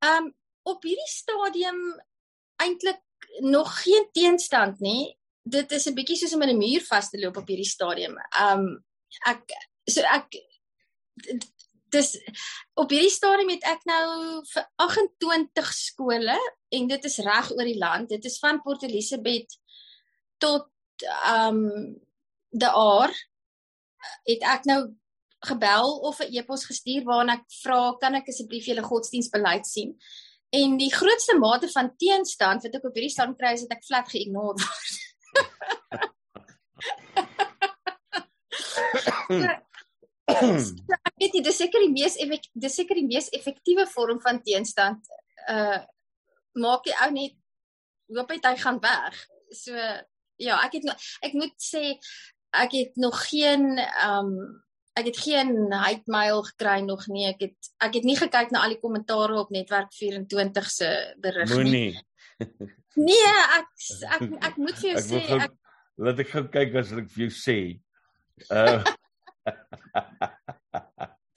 Ehm 0.00 0.24
um, 0.24 0.34
op 0.62 0.82
hierdie 0.82 1.08
stadium 1.08 1.80
eintlik 2.60 3.00
nog 3.40 3.70
geen 3.82 4.08
teenstand 4.12 4.80
nie 4.80 5.20
dit 5.42 5.72
is 5.72 5.86
'n 5.86 5.94
bietjie 5.94 6.16
soos 6.16 6.34
om 6.34 6.42
in 6.42 6.54
'n 6.54 6.58
muur 6.58 6.82
vas 6.86 7.10
te 7.10 7.18
loop 7.18 7.36
op 7.36 7.48
hierdie 7.48 7.68
stadium. 7.68 8.16
Um 8.40 8.84
ek 9.26 9.42
so 9.88 10.00
ek 10.00 10.28
dis 11.90 12.18
op 12.74 12.90
hierdie 12.90 13.10
stadium 13.10 13.48
het 13.48 13.64
ek 13.64 13.84
nou 13.84 14.44
vir 14.52 14.64
28 14.76 15.72
skole 15.74 16.38
en 16.68 16.86
dit 16.86 17.04
is 17.04 17.18
reg 17.18 17.50
oor 17.50 17.64
die 17.64 17.78
land. 17.78 18.08
Dit 18.08 18.24
is 18.24 18.38
van 18.38 18.62
Port 18.62 18.82
Elizabeth 18.82 19.58
tot 20.38 20.68
um 21.26 22.00
De 22.50 22.70
Aar 22.70 23.12
het 24.24 24.42
ek 24.42 24.64
nou 24.64 24.94
gebel 25.46 25.98
of 26.08 26.20
'n 26.20 26.32
e-pos 26.36 26.66
gestuur 26.66 27.04
waarin 27.04 27.36
ek 27.36 27.44
vra 27.62 27.96
kan 28.00 28.14
ek 28.14 28.28
asseblief 28.28 28.66
julle 28.66 28.82
godsdienstbeleid 28.82 29.66
sien? 29.66 29.96
En 30.50 30.76
die 30.76 30.92
grootste 30.92 31.38
mate 31.38 31.68
van 31.68 31.96
teenstand 31.96 32.62
wat 32.62 32.74
ek 32.74 32.84
op 32.84 32.94
hierdie 32.94 33.14
stand 33.14 33.38
kry 33.38 33.52
is 33.54 33.66
dat 33.66 33.78
ek 33.78 33.86
flat 33.86 34.08
geïgnoreer 34.10 34.58
word. 34.58 35.00
ek 40.30 41.16
weet 41.20 41.36
dit 41.38 41.46
is 41.46 41.56
seker 41.56 41.80
die 41.84 41.92
mees 41.92 42.16
dis 42.54 42.74
seker 42.74 42.98
die 42.98 43.06
mees 43.06 43.28
effektiewe 43.36 43.86
vorm 43.94 44.20
van 44.20 44.42
teenstand. 44.42 45.06
Uh 45.48 45.80
maak 46.58 46.82
die 46.84 46.94
ou 46.98 47.10
net 47.14 47.36
hoop 48.10 48.32
hy 48.34 48.56
gaan 48.58 48.80
weg. 48.82 49.18
So 49.54 49.74
ja, 50.40 50.58
ek 50.64 50.78
het 50.78 50.88
ek 51.22 51.36
moet 51.38 51.54
sê 51.62 51.94
ek 52.50 52.74
het 52.74 52.98
nog 52.98 53.14
geen 53.28 53.78
um 54.02 54.34
ek 54.98 55.10
het 55.10 55.18
geen 55.22 55.72
hate 55.72 56.10
mail 56.10 56.42
gekry 56.48 56.80
nog 56.86 57.06
nie. 57.08 57.26
Ek 57.30 57.46
het 57.46 57.70
ek 57.86 58.00
het 58.00 58.06
nie 58.08 58.16
gekyk 58.18 58.50
na 58.50 58.64
al 58.64 58.74
die 58.74 58.82
kommentare 58.82 59.38
op 59.40 59.50
netwerk 59.54 59.92
24 59.96 60.70
se 60.70 60.90
berig 61.22 61.56
nie. 61.56 61.62
Moenie. 61.62 61.92
Nee, 62.98 63.32
ek 63.54 63.68
ek 64.16 64.22
ek 64.48 64.56
moet 64.58 64.74
vir 64.80 64.88
jou 64.88 64.96
ek 64.98 65.04
sê 65.06 65.20
ek 65.44 65.52
laat 66.02 66.22
ek 66.24 66.32
gou 66.32 66.42
kyk 66.50 66.74
as 66.80 66.90
ek 66.90 67.06
vir 67.14 67.22
jou 67.22 67.30
sê. 67.38 67.58
Uh 68.50 68.82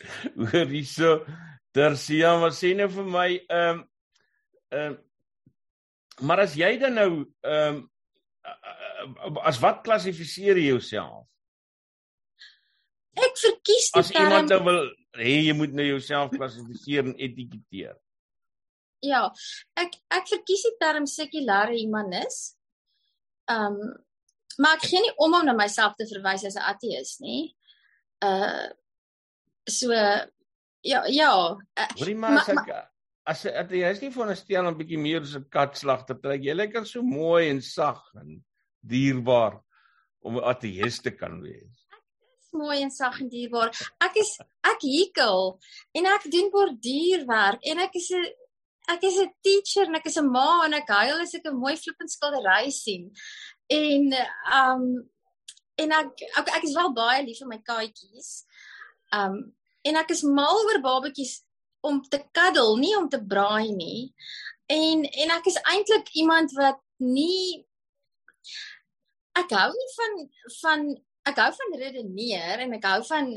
Hoor 0.36 0.68
hierso, 0.68 1.24
Tersia, 1.74 2.36
wat 2.42 2.56
sê 2.58 2.74
nou 2.78 2.89
vir 2.92 3.10
my 3.10 3.30
ehm 3.39 3.80
um, 3.80 3.82
ehm 4.74 4.94
um, 4.94 5.02
maar 6.22 6.44
as 6.44 6.54
jy 6.54 6.76
dan 6.82 6.94
nou 7.00 7.12
ehm 7.42 7.80
um, 7.80 9.39
as 9.42 9.60
wat 9.62 9.82
klassifiseer 9.86 10.60
jy 10.62 10.68
jouself? 10.70 11.26
Ek 13.13 13.36
verkies 13.38 13.89
dit 13.93 13.99
As 14.02 14.12
iemand 14.12 14.49
nou 14.49 14.62
wil 14.65 14.80
hê 15.21 15.36
jy 15.47 15.54
moet 15.58 15.73
nou 15.78 15.86
jouself 15.86 16.34
klassifiseer 16.34 17.06
en 17.06 17.17
etiketeer. 17.21 17.97
Ja, 19.04 19.28
ek 19.78 19.97
ek 20.15 20.30
verkies 20.32 20.63
die 20.65 20.78
term 20.82 21.06
sekulêre 21.10 21.76
humanis. 21.78 22.56
Ehm 23.52 23.78
um, 23.78 23.93
maar 24.62 24.78
ek 24.78 24.86
gee 24.86 25.02
nie 25.02 25.12
om 25.26 25.34
om 25.34 25.45
na 25.45 25.54
myself 25.58 25.95
te 25.97 26.06
verwys 26.10 26.45
as 26.45 26.58
'n 26.58 26.65
ateïs 26.71 27.19
nie. 27.21 27.54
Uh 28.21 28.69
so 29.69 29.91
ja 29.93 31.06
ja. 31.10 31.32
Uh, 31.78 31.88
Hoorie 31.97 32.15
maar 32.15 32.39
as 32.39 32.49
ek 32.49 32.73
as 33.26 33.43
jy 33.71 33.89
is 33.89 34.02
nie 34.02 34.12
van 34.12 34.30
'n 34.30 34.36
stel 34.36 34.67
'n 34.69 34.78
bietjie 34.78 34.99
meer 34.99 35.21
as 35.21 35.36
'n 35.36 35.49
katslag 35.49 36.06
te 36.06 36.15
trek. 36.15 36.41
Jy 36.41 36.54
lyk 36.54 36.76
al 36.76 36.86
so 36.86 37.02
mooi 37.02 37.49
en 37.49 37.62
sag 37.62 38.02
en 38.15 38.43
dierbaar 38.82 39.62
om 40.21 40.38
'n 40.38 40.43
ateïs 40.54 41.02
te 41.02 41.12
kan 41.12 41.41
wees 41.41 41.83
mooi 42.54 42.82
en 42.82 42.92
sag 42.92 43.20
en 43.22 43.30
dierbaar. 43.30 43.72
Ek 44.04 44.18
is 44.22 44.38
ek 44.66 44.86
hekel 44.86 45.54
en 46.00 46.10
ek 46.13 46.30
doen 46.32 46.50
borduurwerk 46.54 47.63
en 47.72 47.84
ek 47.86 47.96
is 48.00 48.10
'n 48.12 48.26
ek 48.94 49.04
is 49.04 49.18
'n 49.20 49.32
teacher 49.44 49.88
en 49.88 49.96
ek 49.96 50.06
is 50.06 50.18
'n 50.18 50.30
ma 50.32 50.66
en 50.66 50.74
ek 50.74 50.88
huil 50.88 51.22
as 51.22 51.36
ek 51.36 51.48
'n 51.48 51.62
mooi 51.63 51.76
flippend 51.78 52.12
skildery 52.12 52.70
sien. 52.72 53.12
En 53.70 54.13
um 54.62 55.10
en 55.78 55.92
ek 55.92 56.22
ek, 56.38 56.48
ek 56.58 56.63
is 56.63 56.76
wel 56.76 56.94
baie 56.94 57.24
lief 57.24 57.39
vir 57.39 57.48
my 57.48 57.62
katjies. 57.70 58.46
Um 59.12 59.54
en 59.84 59.96
ek 59.96 60.12
is 60.12 60.24
mal 60.24 60.56
oor 60.66 60.82
babatjies 60.82 61.44
om 61.82 62.02
te 62.02 62.20
kuddel, 62.32 62.78
nie 62.78 62.96
om 62.96 63.10
te 63.10 63.20
braai 63.20 63.72
nie. 63.76 64.13
En 64.68 65.04
en 65.04 65.32
ek 65.38 65.48
is 65.48 65.60
eintlik 65.63 66.10
iemand 66.16 66.52
wat 66.56 66.80
nie 67.00 67.66
ek 69.36 69.50
hou 69.50 69.72
nie 69.72 69.92
van 69.98 70.13
van 70.62 70.86
ek 71.30 71.42
hou 71.42 71.50
van 71.58 71.76
redeneer 71.80 72.64
en 72.66 72.78
ek 72.78 72.88
hou 72.92 73.02
van 73.10 73.34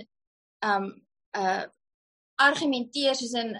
um 0.66 0.92
uh 1.38 1.64
argumenteer 2.36 3.16
soos 3.16 3.32
in 3.40 3.54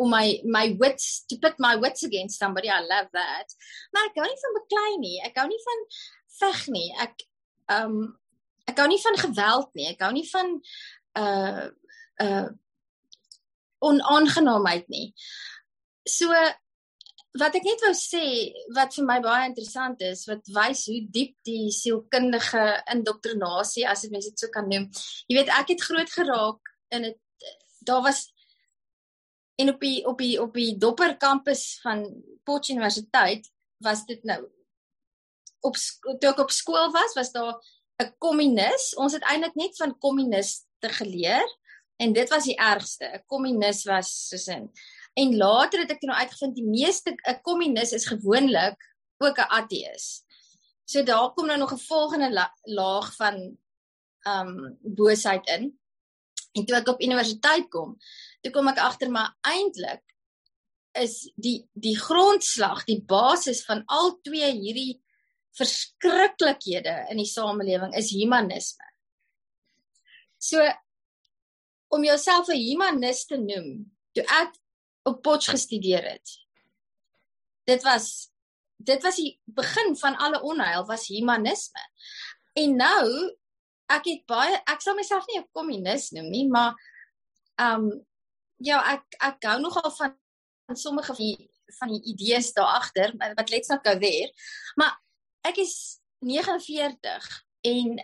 om 0.00 0.10
my 0.12 0.40
my 0.44 0.76
wits 0.80 1.24
to 1.28 1.38
put 1.42 1.58
my 1.58 1.74
wits 1.76 2.04
against 2.04 2.38
somebody 2.38 2.68
I 2.68 2.80
love 2.80 3.08
that. 3.12 3.48
Maar 3.92 4.10
ek 4.10 4.20
hou 4.20 4.28
nie 4.28 4.42
van 4.44 4.56
beklei 4.60 4.92
nie. 5.02 5.18
Ek 5.26 5.38
hou 5.40 5.46
nie 5.48 5.60
van 5.66 5.84
veg 6.40 6.64
nie. 6.76 6.88
Ek 7.06 7.26
um 7.76 8.00
ek 8.70 8.78
hou 8.78 8.88
nie 8.90 9.02
van 9.02 9.20
geweld 9.24 9.70
nie. 9.74 9.88
Ek 9.92 10.02
hou 10.04 10.12
nie 10.14 10.26
van 10.30 10.56
uh 11.20 11.68
uh 12.22 12.48
onaangenaamheid 13.80 14.90
nie. 14.92 15.14
so 16.10 16.32
wat 17.38 17.54
ek 17.54 17.66
net 17.66 17.82
wou 17.84 17.92
sê 17.94 18.24
wat 18.74 18.94
vir 18.96 19.06
my 19.06 19.20
baie 19.22 19.46
interessant 19.46 20.00
is 20.02 20.26
wat 20.26 20.42
wys 20.54 20.86
hoe 20.90 21.00
diep 21.14 21.36
die 21.46 21.70
sielkundige 21.74 22.64
indoktrinasie 22.90 23.86
as 23.86 24.02
dit 24.02 24.14
mense 24.14 24.32
dit 24.32 24.42
so 24.42 24.50
kan 24.50 24.66
noem. 24.68 24.88
Jy 25.30 25.38
weet 25.38 25.52
ek 25.60 25.74
het 25.74 25.84
groot 25.86 26.10
geraak 26.10 26.72
in 26.90 27.06
dit 27.10 27.18
daar 27.86 28.02
was 28.02 28.26
en 29.60 29.70
op 29.74 29.80
die 29.80 30.00
op 30.08 30.18
die 30.18 30.36
op 30.42 30.56
die 30.56 30.72
Dopper 30.78 31.14
kampus 31.20 31.78
van 31.84 32.02
Potch 32.44 32.72
Universiteit 32.74 33.46
was 33.84 34.04
dit 34.08 34.24
nou 34.24 34.40
op 35.66 35.76
toe 35.76 36.32
ek 36.32 36.42
op 36.42 36.50
skool 36.54 36.90
was 36.94 37.14
was 37.14 37.32
daar 37.32 37.54
'n 38.00 38.14
kommunis. 38.18 38.94
Ons 38.96 39.12
het 39.12 39.22
eintlik 39.22 39.54
net 39.54 39.76
van 39.76 39.98
kommuniste 39.98 40.88
geleer 40.98 41.46
en 42.00 42.12
dit 42.12 42.28
was 42.30 42.44
die 42.44 42.56
ergste. 42.56 43.04
'n 43.04 43.24
Kommunis 43.26 43.84
was 43.84 44.28
soos 44.28 44.48
'n 44.48 44.70
En 45.18 45.36
later 45.36 45.80
het 45.80 45.90
ek 45.90 46.02
nou 46.06 46.16
uitgevind 46.18 46.54
die 46.54 46.66
meeste 46.66 47.14
'n 47.14 47.40
kommunis 47.42 47.92
is 47.92 48.06
gewoonlik 48.06 48.78
ook 49.18 49.38
'n 49.38 49.50
ateïs. 49.58 50.24
So 50.84 51.02
daar 51.02 51.32
kom 51.34 51.46
nou 51.46 51.58
nog 51.58 51.72
'n 51.72 51.86
volgende 51.86 52.30
la 52.30 52.54
laag 52.62 53.16
van 53.16 53.58
um 54.22 54.78
boosheid 54.80 55.46
in. 55.46 55.78
En 56.52 56.64
toe 56.64 56.76
ek 56.76 56.88
op 56.88 57.02
universiteit 57.02 57.68
kom, 57.68 57.98
toe 58.40 58.52
kom 58.52 58.68
ek 58.68 58.78
agter 58.78 59.10
maar 59.10 59.36
eintlik 59.40 60.02
is 60.98 61.32
die 61.36 61.68
die 61.72 61.96
grondslag, 61.98 62.84
die 62.84 63.02
basis 63.02 63.64
van 63.64 63.82
al 63.86 64.18
twee 64.22 64.50
hierdie 64.52 65.02
verskriklikhede 65.58 67.06
in 67.10 67.16
die 67.16 67.28
samelewing 67.28 67.94
is 67.94 68.10
humanisme. 68.10 68.86
So 70.38 70.62
om 71.88 72.04
jouself 72.04 72.48
'n 72.48 72.56
humanist 72.56 73.28
te 73.28 73.36
noem, 73.36 73.92
toe 74.12 74.24
ek 74.24 74.54
op 75.02 75.22
Potch 75.22 75.50
gestudeer 75.50 76.04
het. 76.04 76.36
Dit 77.64 77.82
was 77.82 78.30
dit 78.80 79.02
was 79.02 79.16
die 79.20 79.40
begin 79.44 79.96
van 79.96 80.16
alle 80.16 80.40
onheil 80.40 80.86
was 80.88 81.08
humanisme. 81.12 81.82
En 82.52 82.76
nou 82.76 83.36
ek 83.90 84.06
het 84.06 84.22
baie 84.30 84.60
ek 84.70 84.80
sal 84.80 84.96
myself 84.96 85.26
nie 85.28 85.40
'n 85.40 85.48
kommunis 85.52 86.10
noem 86.10 86.30
nie, 86.30 86.46
maar 86.48 86.74
ehm 87.60 87.90
um, 87.90 88.06
ja, 88.56 88.80
ek 88.94 89.04
ek 89.20 89.44
hou 89.44 89.60
nogal 89.60 89.90
van, 89.90 90.16
van 90.66 90.76
sommige 90.76 91.14
van 91.14 91.24
die 91.24 91.50
van 91.78 91.88
die 91.88 92.02
idees 92.12 92.52
daar 92.52 92.80
agter 92.80 93.14
wat 93.16 93.50
let's 93.50 93.68
not 93.68 93.86
go 93.86 93.98
there. 93.98 94.32
Maar 94.76 94.96
ek 95.42 95.56
is 95.56 96.00
49 96.18 97.44
en 97.60 98.00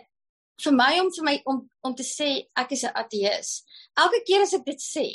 vir 0.63 0.73
my 0.73 0.99
om 0.99 1.09
vir 1.13 1.23
my 1.23 1.35
om 1.45 1.63
om 1.85 1.95
te 1.95 2.05
sê 2.05 2.29
ek 2.57 2.71
is 2.71 2.83
'n 2.83 2.93
ateïs. 2.93 3.63
Elke 3.93 4.23
keer 4.25 4.41
as 4.41 4.53
ek 4.53 4.65
dit 4.65 4.81
sê, 4.81 5.07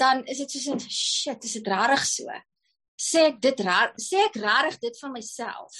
dan 0.00 0.24
is 0.24 0.40
dit 0.40 0.50
soos 0.50 0.68
'n 0.72 0.80
shit, 0.88 1.44
is 1.44 1.56
dit 1.58 1.66
rarig 1.66 2.04
so. 2.06 2.26
Sê 2.96 3.20
ek 3.30 3.40
dit 3.40 3.60
rarig, 3.60 3.94
sê 4.00 4.16
ek 4.28 4.36
rarig 4.40 4.78
dit 4.78 4.98
van 4.98 5.12
myself. 5.12 5.76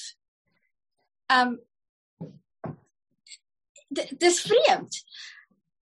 Um 1.39 1.59
dis 4.25 4.41
vreemd. 4.41 5.03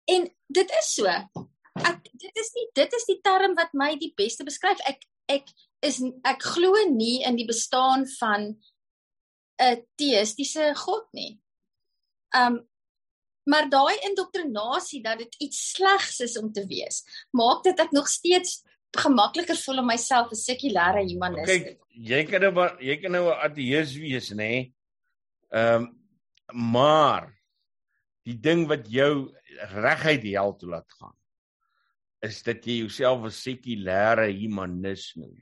En 0.05 0.29
dit 0.47 0.71
is 0.81 0.95
so. 0.95 1.07
Ek 1.91 2.03
dit 2.13 2.43
is 2.43 2.51
nie 2.55 2.69
dit 2.75 2.93
is 2.99 3.07
die 3.11 3.21
term 3.23 3.55
wat 3.55 3.73
my 3.73 3.95
die 3.99 4.13
beste 4.17 4.45
beskryf. 4.45 4.83
Ek 4.87 5.07
ek 5.29 5.49
is 5.83 6.03
ek 6.25 6.43
glo 6.43 6.75
nie 6.91 7.23
in 7.25 7.37
die 7.37 7.49
bestaan 7.49 8.07
van 8.19 8.55
'n 9.63 9.87
teïstiese 9.97 10.75
god 10.85 11.07
nie. 11.13 11.41
Um 12.35 12.67
Maar 13.45 13.69
daai 13.69 13.97
indoktrinasie 14.09 15.03
dat 15.03 15.19
dit 15.19 15.35
iets 15.47 15.71
slegs 15.75 16.21
is 16.25 16.39
om 16.41 16.53
te 16.53 16.65
wees, 16.67 17.03
maak 17.31 17.65
dit 17.67 17.81
ek 17.81 17.93
nog 17.93 18.09
steeds 18.09 18.63
gemakliker 18.95 19.59
voel 19.59 19.83
om 19.83 19.91
myself 19.91 20.31
'n 20.31 20.41
sekulêre 20.41 21.03
humanist. 21.05 21.51
Kyk, 21.51 21.81
jy 21.89 22.23
kan 22.25 22.41
nou 22.41 22.69
jy 22.81 22.97
kan 23.03 23.13
nou 23.13 23.29
'n 23.29 23.41
ateïs 23.49 23.97
wees, 23.99 24.31
nê? 24.31 24.73
Ehm 25.51 25.83
um, 25.83 25.93
maar 26.53 27.33
die 28.25 28.41
ding 28.41 28.67
wat 28.69 28.89
jou 28.89 29.33
reguit 29.73 30.23
die 30.23 30.37
hel 30.37 30.57
toe 30.57 30.69
laat 30.69 30.93
gaan 31.01 31.17
is 32.25 32.43
dat 32.43 32.65
jy 32.65 32.81
jouself 32.81 33.25
'n 33.25 33.31
sekulêre 33.31 34.31
humanist 34.33 35.17
noem. 35.17 35.37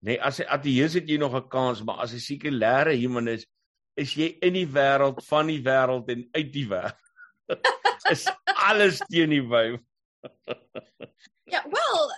Nee, 0.00 0.20
as 0.20 0.40
'n 0.40 0.48
ateïs 0.48 0.94
het 0.94 1.08
jy 1.08 1.16
nog 1.16 1.34
'n 1.34 1.48
kans, 1.48 1.82
maar 1.82 2.02
as 2.04 2.12
'n 2.12 2.20
sekulêre 2.20 2.92
humanist 2.96 3.48
is 3.96 4.14
jy 4.14 4.36
in 4.40 4.52
die 4.52 4.66
wêreld, 4.66 5.22
van 5.24 5.46
die 5.46 5.62
wêreld 5.62 6.08
en 6.08 6.28
uit 6.32 6.52
die 6.52 6.66
wêreld 6.68 7.03
is 8.12 8.26
alles 8.44 9.00
teen 9.08 9.32
die 9.34 9.42
wyf. 9.48 9.80
ja, 11.54 11.64
wel, 11.70 12.12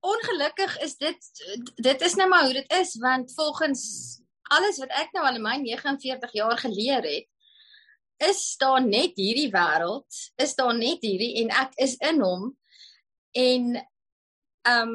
ongelukkig 0.00 0.78
is 0.86 0.96
dit 0.96 1.30
dit 1.74 2.00
is 2.00 2.14
nou 2.18 2.28
maar 2.28 2.44
hoe 2.44 2.56
dit 2.56 2.72
is 2.72 2.96
want 3.00 3.34
volgens 3.34 3.82
alles 4.52 4.78
wat 4.82 4.92
ek 5.00 5.12
nou 5.12 5.24
al 5.26 5.38
in 5.38 5.44
my 5.44 5.56
49 5.62 6.32
jaar 6.36 6.58
geleer 6.58 7.04
het, 7.06 7.28
is 8.22 8.42
daar 8.60 8.82
net 8.84 9.16
hierdie 9.16 9.50
wêreld, 9.50 10.18
is 10.36 10.54
daar 10.54 10.74
net 10.76 11.02
hierdie 11.04 11.34
en 11.42 11.54
ek 11.64 11.76
is 11.86 11.96
in 12.04 12.20
hom 12.22 12.52
en 13.38 13.74
ehm 14.68 14.92
um, 14.92 14.94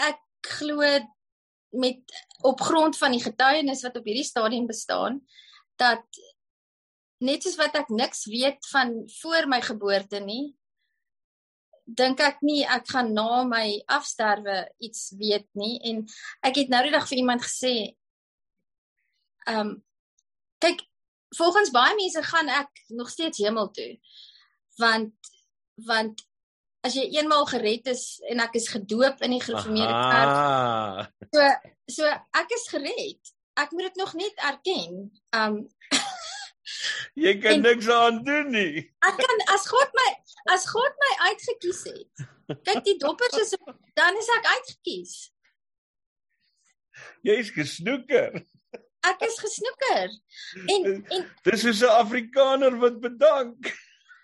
ek 0.00 0.20
glo 0.46 0.84
met 1.76 2.00
op 2.42 2.60
grond 2.60 2.96
van 2.96 3.12
die 3.12 3.22
getuienis 3.22 3.82
wat 3.84 3.96
op 4.00 4.06
hierdie 4.08 4.26
stadium 4.26 4.66
bestaan 4.66 5.20
dat 5.80 6.20
net 7.20 7.44
soos 7.44 7.58
wat 7.60 7.76
ek 7.76 7.92
niks 7.92 8.24
weet 8.30 8.64
van 8.72 8.94
voor 9.20 9.48
my 9.48 9.60
geboorte 9.64 10.20
nie 10.24 10.54
dink 11.96 12.20
ek 12.22 12.40
nie 12.46 12.62
ek 12.64 12.88
gaan 12.92 13.12
na 13.16 13.42
my 13.48 13.66
afsterwe 13.90 14.62
iets 14.82 15.10
weet 15.18 15.48
nie. 15.58 15.78
En 15.90 16.04
ek 16.46 16.62
het 16.62 16.72
nou 16.72 16.82
die 16.86 16.94
dag 16.94 17.06
vir 17.08 17.22
iemand 17.22 17.44
gesê 17.46 17.74
ehm 19.48 19.60
um, 19.60 19.76
kyk 20.60 20.82
volgens 21.38 21.70
baie 21.72 21.94
mense 21.96 22.20
gaan 22.26 22.50
ek 22.52 22.82
nog 22.92 23.08
steeds 23.08 23.40
hemel 23.40 23.70
toe 23.72 23.94
want 24.82 25.30
want 25.86 26.20
as 26.84 26.96
jy 26.98 27.06
eenmaal 27.16 27.46
gered 27.48 27.88
is 27.92 28.20
en 28.28 28.42
ek 28.44 28.58
is 28.60 28.68
gedoop 28.72 29.22
in 29.24 29.36
die 29.36 29.40
gereformeerde 29.40 30.00
kerk 30.12 31.30
so 31.32 31.48
so 31.96 32.16
ek 32.42 32.56
is 32.58 32.66
gered. 32.72 33.34
Ek 33.60 33.72
moet 33.74 33.90
dit 33.90 33.96
nog 34.00 34.14
net 34.14 34.44
erken. 34.52 35.10
Ehm 35.34 35.60
um, 35.60 35.62
Jy 37.18 37.34
kan 37.40 37.58
en, 37.58 37.64
niks 37.64 37.88
aan 37.88 38.22
doen 38.24 38.50
nie. 38.52 38.84
Ek 39.06 39.18
kan 39.18 39.42
as 39.54 39.66
God 39.68 39.98
my 39.98 40.08
as 40.54 40.66
God 40.70 41.04
my 41.04 41.12
uitgekies 41.30 41.82
het. 41.88 42.24
Kyk 42.66 42.82
die 42.86 42.96
doppers 43.00 43.36
is 43.40 43.54
dan 43.98 44.18
is 44.20 44.30
ek 44.38 44.48
uitgekies. 44.54 45.14
Jy's 47.26 47.50
gesnoeker. 47.54 48.42
Ek 49.08 49.22
is 49.24 49.38
gesnoeker. 49.40 50.12
En 50.66 50.90
en 51.16 51.24
dis 51.48 51.64
is 51.72 51.82
'n 51.82 51.96
Afrikaner 52.02 52.76
wat 52.78 53.00
bedank. 53.00 53.72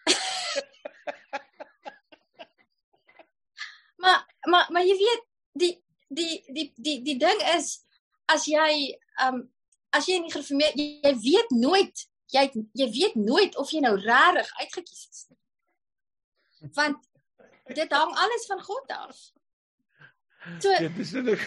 maar 4.02 4.20
maar 4.50 4.66
maar 4.72 4.84
jy 4.84 4.96
weet 4.96 5.24
die 5.52 5.74
die 6.08 6.44
die 6.52 6.72
die 6.76 7.02
die 7.02 7.18
ding 7.18 7.40
is 7.56 7.84
as 8.26 8.46
jy 8.46 8.98
um 9.24 9.48
as 9.90 10.06
jy 10.06 10.20
in 10.20 10.28
die 10.28 10.34
gereformeerde 10.34 10.82
jy 11.02 11.14
weet 11.24 11.50
nooit 11.50 12.06
jy 12.34 12.50
jy 12.72 12.88
weet 12.90 13.14
nooit 13.14 13.56
of 13.56 13.70
jy 13.70 13.80
nou 13.84 13.94
regtig 14.00 14.52
uitgekies 14.60 15.08
is. 15.10 15.26
Want 16.74 17.02
dit 17.74 17.92
hang 17.92 18.14
alles 18.14 18.46
van 18.46 18.62
God 18.62 18.94
af. 18.94 19.24
So 20.58 20.78
dit 20.78 20.98
is 20.98 21.12
nog 21.12 21.42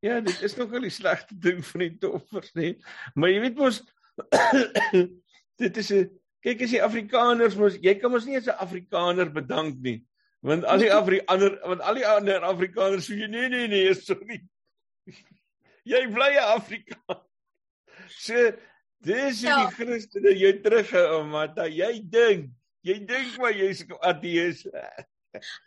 ja, 0.00 0.20
dit 0.20 0.40
is 0.42 0.56
nog 0.56 0.72
al 0.72 0.86
die 0.86 0.90
slegste 0.90 1.38
ding 1.38 1.62
van 1.66 1.86
die 1.86 1.92
toffers 1.98 2.52
nie. 2.58 2.74
Maar 3.14 3.30
jy 3.30 3.44
weet 3.46 3.60
mos 3.60 3.80
dit 5.62 5.76
is 5.82 5.90
'n 5.94 6.10
kyk 6.44 6.66
as 6.66 6.74
jy 6.74 6.82
Afrikaners 6.82 7.54
mos 7.58 7.78
jy 7.82 7.94
kan 8.00 8.10
mos 8.10 8.26
nie 8.26 8.36
as 8.40 8.50
'n 8.50 8.58
Afrikaner 8.58 9.30
bedank 9.30 9.78
nie. 9.82 10.02
Want 10.44 10.64
al 10.64 10.82
die 10.82 10.90
nee. 10.90 10.94
Afri 10.94 11.20
ander 11.32 11.54
want 11.62 11.80
al 11.80 11.94
die 11.94 12.06
ander 12.06 12.42
Afrikaners 12.44 13.06
sê 13.08 13.16
nee 13.16 13.48
nee 13.48 13.68
nee, 13.68 13.94
sorry. 13.94 14.42
Jy 15.92 16.02
bly 16.12 16.30
'n 16.34 16.50
Afrikaner. 16.58 17.22
So 18.08 18.52
Dis 19.04 19.42
hoe 19.44 19.50
ja. 19.50 19.56
die 19.64 19.74
Christene 19.76 20.32
jou 20.38 20.52
terughou, 20.64 21.24
Mata. 21.28 21.66
Jy 21.68 21.98
dink, 22.10 22.52
jy 22.86 23.00
dink 23.04 23.34
maar 23.40 23.52
jy's 23.52 23.84
ateïs. 24.00 24.64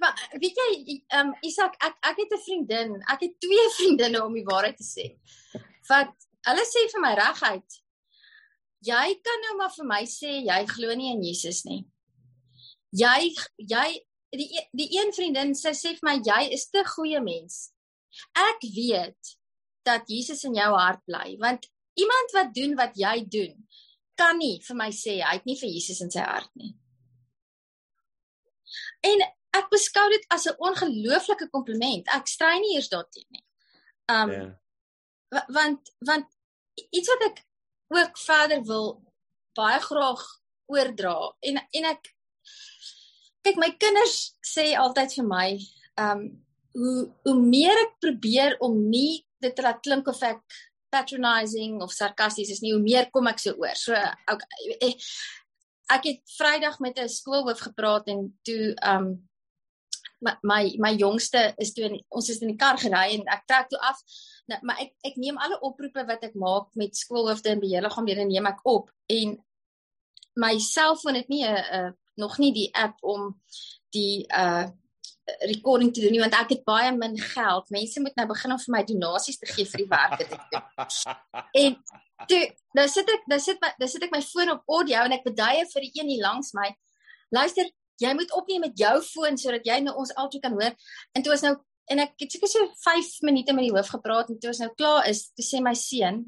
Maar 0.02 0.22
weet 0.40 0.56
jy, 0.56 0.70
ehm 1.12 1.28
um, 1.28 1.34
Isak, 1.46 1.76
ek 1.84 1.98
ek 2.12 2.22
het 2.24 2.34
'n 2.34 2.44
vriendin. 2.46 2.96
Ek 3.12 3.26
het 3.26 3.40
twee 3.44 3.68
vriendinne 3.78 4.24
om 4.24 4.34
die 4.34 4.46
waarheid 4.48 4.78
te 4.78 4.88
sê. 4.88 5.06
Wat 5.90 6.14
hulle 6.48 6.66
sê 6.66 6.88
vir 6.94 7.04
my 7.04 7.14
reguit. 7.20 7.80
Jy 8.88 9.08
kan 9.26 9.42
nou 9.46 9.56
maar 9.58 9.74
vir 9.76 9.88
my 9.90 10.04
sê 10.06 10.42
jy 10.46 10.60
glo 10.72 10.96
nie 10.96 11.12
in 11.14 11.24
Jesus 11.24 11.64
nie. 11.66 11.86
Jy 12.96 13.34
jy 13.58 13.88
die 14.38 14.50
die 14.72 14.90
een 14.98 15.12
vriendin 15.16 15.56
sy 15.56 15.74
sê 15.76 15.96
vir 15.98 16.06
my 16.10 16.18
jy 16.24 16.42
is 16.56 16.70
te 16.70 16.84
goeie 16.96 17.22
mens. 17.24 17.74
Ek 18.34 18.64
weet 18.64 19.36
dat 19.88 20.08
Jesus 20.08 20.44
in 20.48 20.56
jou 20.56 20.72
hart 20.76 21.04
bly 21.08 21.36
want 21.42 21.68
iemand 21.98 22.36
wat 22.38 22.54
doen 22.54 22.76
wat 22.78 22.98
jy 23.00 23.16
doen 23.26 23.56
kan 24.18 24.38
nie 24.38 24.58
vir 24.66 24.78
my 24.78 24.90
sê 24.96 25.20
hy 25.22 25.38
het 25.38 25.46
nie 25.50 25.58
vir 25.60 25.70
Jesus 25.70 26.02
in 26.02 26.12
sy 26.14 26.24
hart 26.26 26.50
nie. 26.58 26.74
En 29.06 29.26
ek 29.58 29.70
beskou 29.74 30.06
dit 30.14 30.26
as 30.34 30.48
'n 30.48 30.58
ongelooflike 30.58 31.50
kompliment. 31.54 32.08
Ek 32.14 32.28
strei 32.28 32.60
nie 32.60 32.76
eers 32.76 32.90
daarteen 32.90 33.30
nie. 33.30 33.46
Um 34.10 34.32
Ja. 34.32 34.48
want 35.50 35.92
want 36.06 36.26
iets 36.92 37.10
wat 37.10 37.24
ek 37.30 37.46
ook 37.88 38.18
verder 38.18 38.64
wil 38.64 39.04
baie 39.56 39.80
graag 39.80 40.24
oordra 40.68 41.34
en 41.42 41.58
en 41.72 41.86
ek 41.86 42.14
kyk 43.44 43.58
my 43.58 43.72
kinders 43.80 44.36
sê 44.46 44.76
altyd 44.76 45.14
vir 45.20 45.28
my 45.28 45.50
um 46.04 46.22
hoe 46.78 47.14
hoe 47.26 47.36
meer 47.42 47.78
ek 47.86 48.00
probeer 48.00 48.58
om 48.60 48.90
nie 48.90 49.26
dit 49.42 49.56
te 49.56 49.62
laat 49.66 49.82
klink 49.82 50.08
of 50.08 50.22
ek 50.24 50.42
patronizing 50.90 51.82
of 51.82 51.94
sarkasties 51.94 52.50
is 52.50 52.62
nie 52.62 52.74
hoe 52.74 52.84
meer 52.84 53.10
kom 53.12 53.28
ek 53.28 53.40
so 53.40 53.56
oor. 53.60 53.76
So 53.76 53.94
okay, 54.32 54.94
ek 55.94 56.04
het 56.10 56.22
Vrydag 56.38 56.80
met 56.80 57.00
'n 57.00 57.10
skoolhoof 57.10 57.60
gepraat 57.60 58.08
en 58.08 58.40
toe 58.44 58.76
um 58.84 59.28
my 60.20 60.34
my, 60.42 60.76
my 60.80 60.94
jongste 60.98 61.54
is 61.58 61.74
toe 61.74 61.84
in, 61.86 62.00
ons 62.10 62.30
is 62.30 62.42
in 62.42 62.48
die 62.48 62.58
kar 62.58 62.78
gery 62.78 63.14
en 63.14 63.28
ek 63.28 63.46
trek 63.46 63.70
toe 63.70 63.80
af. 63.80 64.02
Nou, 64.48 64.60
maar 64.64 64.80
ek 64.80 64.94
ek 65.04 65.16
neem 65.16 65.38
alle 65.38 65.60
oproepe 65.62 66.06
wat 66.08 66.24
ek 66.24 66.36
maak 66.36 66.74
met 66.76 66.96
skoolhoofde 66.96 67.50
en 67.50 67.60
beheerliggaamlede 67.60 68.26
neem 68.26 68.46
ek 68.46 68.64
op 68.64 68.92
en 69.08 69.38
my 70.38 70.58
selfoon 70.60 71.16
het 71.16 71.30
nie 71.30 71.46
'n 71.46 71.96
nog 72.18 72.38
nie 72.38 72.54
die 72.54 72.70
app 72.74 72.98
om 73.02 73.42
die 73.94 74.26
uh 74.34 74.68
recording 75.50 75.94
te 75.94 76.02
doen 76.02 76.14
nie 76.16 76.22
want 76.24 76.36
ek 76.40 76.54
het 76.56 76.66
baie 76.68 76.92
min 76.96 77.18
geld. 77.20 77.72
Mense 77.74 78.02
moet 78.04 78.16
nou 78.20 78.28
begin 78.32 78.56
om 78.56 78.62
vir 78.64 78.76
my 78.78 78.84
donasies 78.88 79.40
te 79.42 79.50
gee 79.50 79.68
vir 79.68 79.84
die 79.84 79.90
werk 79.92 80.20
wat 80.20 80.36
ek 80.38 80.46
doen. 80.54 80.68
En 81.64 81.76
toe 82.30 82.42
nou 82.78 82.88
sit 82.90 83.10
ek 83.14 83.28
nou 83.32 83.40
sit 83.44 83.60
my 83.62 83.74
nou 83.82 83.90
sit 83.92 84.06
ek 84.08 84.14
my 84.14 84.22
foon 84.26 84.54
op 84.56 84.78
audio 84.78 85.04
en 85.06 85.16
ek 85.18 85.26
beduie 85.28 85.66
vir 85.74 85.88
die 85.88 85.92
een 86.00 86.14
hier 86.16 86.24
langs 86.24 86.54
my. 86.58 86.70
Luister, 87.36 87.68
jy 88.02 88.14
moet 88.16 88.32
opneem 88.38 88.64
met 88.68 88.78
jou 88.80 88.96
foon 89.06 89.38
sodat 89.40 89.68
jy 89.68 89.82
nou 89.84 89.96
ons 90.02 90.14
albei 90.16 90.42
kan 90.44 90.56
hoor. 90.58 90.76
En 91.14 91.26
toe 91.26 91.36
is 91.36 91.44
nou 91.46 91.58
en 91.92 92.04
ek 92.04 92.16
het 92.24 92.34
seker 92.36 92.52
so 92.52 92.72
5 92.84 93.22
minute 93.28 93.54
met 93.56 93.68
die 93.68 93.74
hoof 93.76 93.92
gepraat 93.96 94.32
en 94.32 94.40
toe 94.40 94.52
is 94.52 94.60
nou 94.64 94.72
klaar 94.76 95.08
is, 95.08 95.30
toe 95.36 95.46
sê 95.46 95.62
my 95.64 95.72
seun, 95.78 96.26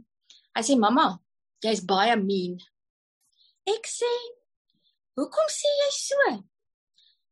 hy 0.55 0.63
sê 0.63 0.77
mamma, 0.79 1.09
jy's 1.63 1.81
baie 1.87 2.15
mean. 2.19 2.55
Ek 3.67 3.87
sê, 3.87 4.11
"Hoekom 5.19 5.49
sê 5.51 5.69
jy 5.81 5.91
so?" 5.91 6.43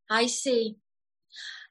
Hy 0.09 0.25
sê, 0.31 0.75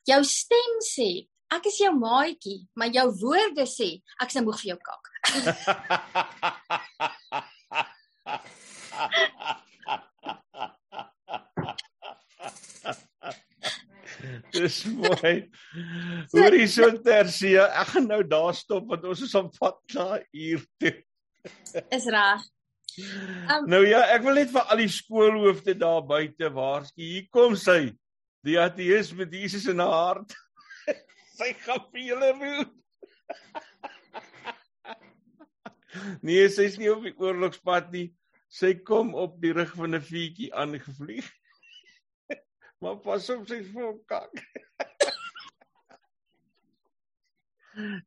"Jou 0.07 0.25
stem 0.25 0.79
sê, 0.87 1.29
ek 1.53 1.67
is 1.71 1.79
jou 1.83 1.93
maatjie, 1.99 2.69
maar 2.75 2.91
jou 2.95 3.11
woorde 3.23 3.67
sê, 3.71 4.03
ek 4.23 4.29
is 4.31 4.43
moeg 4.43 4.61
vir 4.63 4.71
jou 4.75 4.81
kak." 4.91 5.05
Dis 14.57 14.85
mooi. 14.89 15.35
Hoorie 16.35 16.67
so 16.71 16.89
tersie, 17.05 17.57
ek 17.61 17.93
gaan 17.93 18.09
nou 18.11 18.23
daar 18.27 18.55
stop 18.57 18.89
want 18.91 19.05
ons 19.09 19.25
is 19.27 19.35
op 19.39 19.53
pad 19.59 19.79
na 19.97 20.21
uur 20.33 20.65
toe. 20.81 20.95
Is 21.97 22.07
reg. 22.11 22.45
Um, 22.97 23.67
nou 23.69 23.83
ja, 23.85 24.01
ek 24.15 24.25
wil 24.25 24.39
net 24.41 24.51
vir 24.55 24.73
al 24.73 24.81
die 24.81 24.91
skoolhoofde 24.91 25.77
daar 25.79 26.01
buite 26.09 26.49
waarsku. 26.55 27.05
Hier 27.05 27.27
kom 27.35 27.57
sy. 27.61 27.93
Die 28.47 28.59
ateïs 28.63 29.11
met 29.19 29.33
Jesus 29.35 29.67
in 29.71 29.83
haar 29.83 29.95
hart. 29.95 30.35
sy 31.39 31.53
gaan 31.65 31.83
vir 31.91 32.05
julle 32.13 32.29
roep. 32.39 32.75
nee, 36.27 36.45
sy's 36.53 36.79
nie 36.79 36.93
op 36.93 37.03
die 37.07 37.17
oorlogspad 37.19 37.91
nie. 37.95 38.09
Sy 38.53 38.77
kom 38.87 39.15
op 39.19 39.41
die 39.43 39.53
rug 39.57 39.73
van 39.75 39.99
'n 39.99 40.05
vuurtjie 40.11 40.53
aangevlieg. 40.55 41.27
maar 42.81 43.01
pas 43.03 43.27
op 43.35 43.49
sy 43.51 43.65
vir 43.67 43.99
kak. 44.07 44.45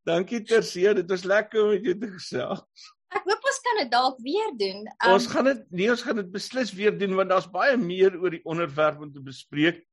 Dankie 0.08 0.42
Tersie, 0.42 0.88
dit 0.98 1.12
was 1.12 1.28
lekker 1.28 1.62
om 1.62 1.76
met 1.76 1.84
jou 1.86 1.94
te 2.00 2.10
gesels. 2.16 2.88
Ek 3.14 3.26
hoop 3.26 3.46
ons 3.52 3.62
kan 3.66 3.78
dit 3.82 3.92
dalk 3.92 4.18
weer 4.26 4.50
doen. 4.58 4.82
Um, 4.88 5.14
ons 5.14 5.28
gaan 5.30 5.46
dit 5.50 5.62
nee, 5.74 5.90
ons 5.92 6.02
gaan 6.06 6.18
dit 6.22 6.32
beslis 6.32 6.74
weer 6.78 6.96
doen 6.98 7.16
want 7.18 7.30
daar's 7.34 7.50
baie 7.50 7.78
meer 7.78 8.18
oor 8.18 8.34
die 8.34 8.46
onderwerp 8.46 9.02
om 9.02 9.12
te 9.14 9.22
bespreek. 9.22 9.84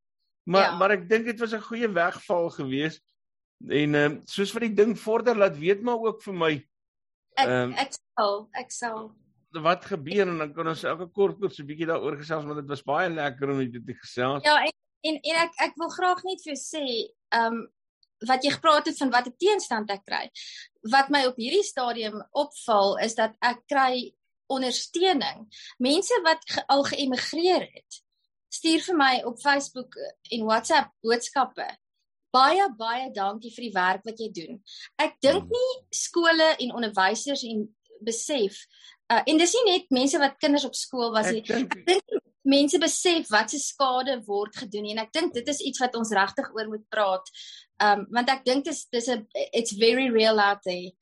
Maar 0.47 0.71
ja. 0.71 0.77
maar 0.79 0.95
ek 0.95 1.09
dink 1.11 1.27
dit 1.27 1.41
was 1.43 1.55
'n 1.55 1.69
goeie 1.69 1.89
wegval 1.91 2.51
geweest. 2.55 3.03
En 3.67 3.95
ehm 3.95 4.13
um, 4.13 4.21
soos 4.25 4.53
vir 4.55 4.69
die 4.69 4.75
ding 4.75 4.97
vorder 4.99 5.37
laat 5.37 5.59
weet 5.59 5.83
maar 5.83 5.99
ook 5.99 6.23
vir 6.23 6.35
my. 6.35 6.55
Ehm 7.35 7.51
um, 7.51 7.73
ek, 7.73 7.89
ek 7.89 7.93
sal 8.15 8.49
ek 8.53 8.71
sal 8.71 9.01
wat 9.57 9.85
gebeur 9.89 10.29
en 10.29 10.39
dan 10.39 10.53
kan 10.53 10.69
ons 10.69 10.83
elke 10.85 11.07
kort 11.09 11.39
kort 11.41 11.55
so 11.55 11.63
'n 11.63 11.67
bietjie 11.67 11.89
daaroor 11.89 12.19
gesels 12.21 12.45
want 12.45 12.61
dit 12.61 12.69
was 12.69 12.83
baie 12.83 13.09
lekker 13.09 13.51
om 13.51 13.59
dit 13.59 13.87
te 13.87 13.95
gesels. 13.95 14.45
Ja, 14.45 14.61
en 14.63 14.75
en, 15.01 15.17
en 15.23 15.37
ek 15.47 15.55
ek 15.69 15.75
wil 15.77 15.89
graag 15.89 16.23
net 16.25 16.43
vir 16.45 16.53
jou 16.55 16.61
sê, 16.61 16.85
ehm 17.35 17.55
um, 17.55 17.65
wat 18.27 18.45
jy 18.45 18.51
gepraat 18.51 18.87
het 18.87 18.97
van 18.97 19.11
wat 19.11 19.27
'n 19.27 19.37
teenstand 19.37 19.91
ek 19.91 20.05
kry. 20.05 20.31
Wat 20.93 21.11
my 21.11 21.27
op 21.27 21.37
hierdie 21.37 21.65
stadium 21.65 22.23
opval 22.33 22.97
is 22.99 23.15
dat 23.15 23.35
ek 23.41 23.61
kry 23.67 24.15
ondersteuning. 24.47 25.47
Mense 25.79 26.21
wat 26.23 26.43
ge, 26.47 26.63
al 26.67 26.85
geëmigreer 26.85 27.67
het, 27.73 28.03
stuur 28.57 28.85
vir 28.88 28.99
my 28.99 29.12
op 29.29 29.40
Facebook 29.42 29.97
en 30.33 30.47
WhatsApp 30.49 30.92
boodskappe. 31.05 31.69
Baie 32.35 32.66
baie 32.77 33.09
dankie 33.14 33.53
vir 33.55 33.69
die 33.69 33.75
werk 33.77 34.05
wat 34.09 34.21
jy 34.21 34.29
doen. 34.35 34.61
Ek 35.01 35.16
dink 35.25 35.47
hmm. 35.47 35.57
nie 35.57 36.01
skole 36.05 36.53
en 36.59 36.77
onderwysers 36.81 37.47
en 37.49 37.64
besef 38.05 38.59
uh, 39.12 39.23
en 39.23 39.38
dis 39.40 39.55
nie 39.57 39.66
net 39.71 39.92
mense 39.95 40.19
wat 40.21 40.38
kinders 40.42 40.66
op 40.69 40.77
skool 40.77 41.12
was 41.14 41.31
nie. 41.33 41.42
Ek 41.45 41.77
dink 41.87 42.05
mense 42.47 42.79
besef 42.83 43.31
wat 43.35 43.51
se 43.51 43.61
skade 43.62 44.21
word 44.27 44.55
gedoen 44.62 44.92
en 44.92 45.03
ek 45.03 45.14
dink 45.16 45.35
dit 45.35 45.49
is 45.51 45.62
iets 45.66 45.83
wat 45.83 45.97
ons 45.99 46.12
regtig 46.14 46.53
oor 46.55 46.71
moet 46.71 46.85
praat. 46.92 47.33
Um 47.83 48.07
want 48.14 48.31
ek 48.33 48.45
dink 48.47 48.69
dis 48.69 48.87
dis 48.92 49.09
'n 49.11 49.27
it's 49.53 49.75
very 49.79 50.09
real 50.11 50.40
out 50.40 50.62
there. 50.64 50.92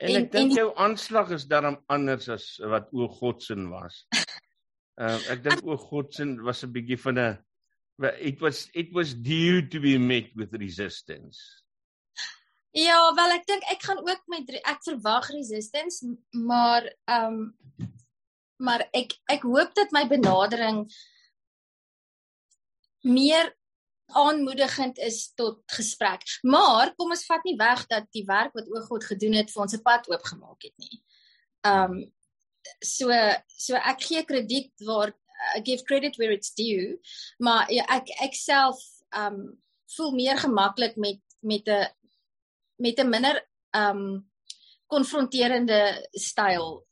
En, 0.00 0.08
en 0.08 0.16
ek 0.22 0.32
dink 0.32 0.56
jou 0.56 0.70
aanslag 0.76 1.30
is 1.36 1.46
daarom 1.48 1.78
anders 1.88 2.28
as 2.28 2.56
wat 2.60 2.88
o 2.92 3.08
Godsin 3.08 3.70
was. 3.70 4.04
Um 4.96 5.20
ek 5.28 5.42
dink 5.44 5.66
o 5.68 5.76
Godsin 5.76 6.38
was 6.44 6.64
'n 6.64 6.72
bietjie 6.72 7.00
van 7.00 7.18
'n 7.18 7.38
it 8.20 8.40
was 8.40 8.68
it 8.74 8.92
was 8.92 9.14
due 9.14 9.68
to 9.68 9.80
be 9.80 9.98
met 9.98 10.32
with 10.34 10.52
resistance. 10.52 11.40
Ja, 12.72 13.14
wel 13.14 13.30
ek 13.32 13.46
dink 13.46 13.62
ek 13.72 13.82
gaan 13.82 14.00
ook 14.04 14.22
met 14.28 14.50
ek 14.64 14.82
verwag 14.84 15.28
resistance, 15.32 16.04
maar 16.32 16.84
um 17.08 17.56
maar 18.56 18.88
ek 18.92 19.12
ek 19.28 19.44
hoop 19.44 19.74
dat 19.74 19.92
my 19.92 20.06
benadering 20.08 20.84
meer 23.04 23.52
aanmoedigend 24.06 24.98
is 24.98 25.32
tot 25.34 25.62
gesprek. 25.72 26.22
Maar 26.42 26.94
kom 26.96 27.10
ons 27.10 27.24
vat 27.26 27.44
nie 27.44 27.56
weg 27.56 27.86
dat 27.86 28.08
die 28.12 28.24
werk 28.24 28.52
wat 28.54 28.68
o 28.68 28.80
God 28.88 29.04
gedoen 29.04 29.36
het 29.40 29.50
vir 29.50 29.62
ons 29.62 29.74
'n 29.76 29.82
pad 29.82 30.08
oopgemaak 30.08 30.62
het 30.62 30.76
nie. 30.76 31.02
Um 31.64 32.12
so 32.84 33.10
so 33.48 33.76
ek 33.76 34.02
gee 34.08 34.24
krediet 34.24 34.72
waar 34.86 35.14
I 35.54 35.60
give 35.60 35.84
credit 35.84 36.16
where 36.16 36.32
it's 36.32 36.52
due, 36.54 36.98
maar 37.38 37.70
ja, 37.70 37.84
ek 37.92 38.10
ek 38.24 38.34
self 38.34 38.80
um 39.16 39.58
voel 39.96 40.14
meer 40.16 40.38
gemaklik 40.40 40.96
met 40.96 41.20
met 41.40 41.68
'n 41.68 41.86
met 42.76 42.98
'n 42.98 43.08
minder 43.08 43.36
um 43.74 44.26
konfronterende 44.86 46.08
styl. 46.12 46.86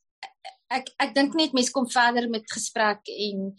Ek 0.71 0.91
ek 0.99 1.15
dink 1.15 1.35
net 1.35 1.53
mense 1.53 1.73
kom 1.73 1.89
verder 1.91 2.29
met 2.29 2.53
gesprek 2.53 3.03
en 3.09 3.55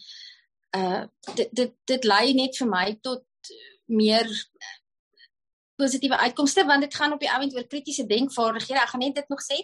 uh 0.76 1.06
dit 1.34 1.48
dit 1.52 1.72
dit 1.84 2.04
lei 2.04 2.32
net 2.34 2.56
vir 2.56 2.68
my 2.68 2.98
tot 3.02 3.24
meer 3.86 4.26
positiewe 5.76 6.16
uitkomste 6.16 6.64
want 6.64 6.82
dit 6.82 6.94
gaan 6.94 7.12
op 7.12 7.20
die 7.20 7.30
oomblik 7.30 7.56
oor 7.56 7.68
kritiese 7.68 8.06
denkvaardighede. 8.06 8.80
Ek 8.80 8.88
gaan 8.88 9.04
net 9.04 9.14
dit 9.14 9.28
nog 9.28 9.42
sê. 9.42 9.58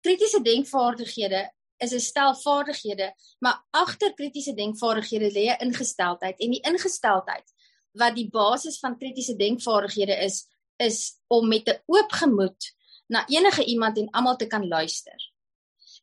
Kritiese 0.00 0.42
denkvaardighede 0.42 1.50
is 1.82 1.92
'n 1.92 2.00
stel 2.00 2.34
vaardighede, 2.34 3.12
maar 3.38 3.64
agter 3.70 4.14
kritiese 4.14 4.54
denkvaardighede 4.54 5.30
lê 5.32 5.44
'n 5.50 5.66
ingesteldheid 5.66 6.38
en 6.38 6.50
die 6.50 6.64
ingesteldheid 6.70 7.48
wat 7.92 8.14
die 8.14 8.30
basis 8.30 8.78
van 8.78 8.98
kritiese 8.98 9.36
denkvaardighede 9.36 10.16
is, 10.24 10.46
is 10.76 11.18
om 11.28 11.48
met 11.48 11.68
'n 11.68 11.82
oop 11.86 12.12
gemoed 12.12 12.74
na 13.06 13.26
enige 13.28 13.64
iemand 13.64 13.98
en 13.98 14.10
almal 14.10 14.36
te 14.36 14.46
kan 14.46 14.68
luister. 14.68 15.32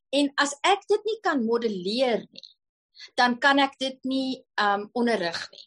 En 0.09 0.31
as 0.35 0.53
ek 0.61 0.87
dit 0.87 1.03
nie 1.03 1.19
kan 1.21 1.45
modelleer 1.45 2.27
nie, 2.31 2.49
dan 3.15 3.39
kan 3.39 3.59
ek 3.59 3.77
dit 3.79 3.97
nie 4.03 4.45
um 4.61 4.89
onderrig 4.93 5.49
nie. 5.51 5.65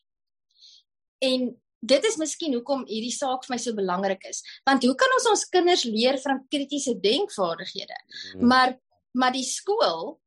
En 1.18 1.62
dit 1.80 2.04
is 2.04 2.16
miskien 2.16 2.54
hoekom 2.54 2.84
hierdie 2.86 3.14
saak 3.14 3.44
vir 3.46 3.54
my 3.54 3.58
so 3.58 3.74
belangrik 3.74 4.24
is. 4.30 4.42
Want 4.68 4.84
hoe 4.86 4.94
kan 4.94 5.14
ons 5.18 5.28
ons 5.30 5.44
kinders 5.48 5.84
leer 5.84 6.18
van 6.22 6.46
kritiese 6.48 6.94
denkvaardighede? 7.00 7.98
Hmm. 8.32 8.46
Maar 8.46 8.78
maar 9.12 9.32
die 9.32 9.46
skool 9.46 10.20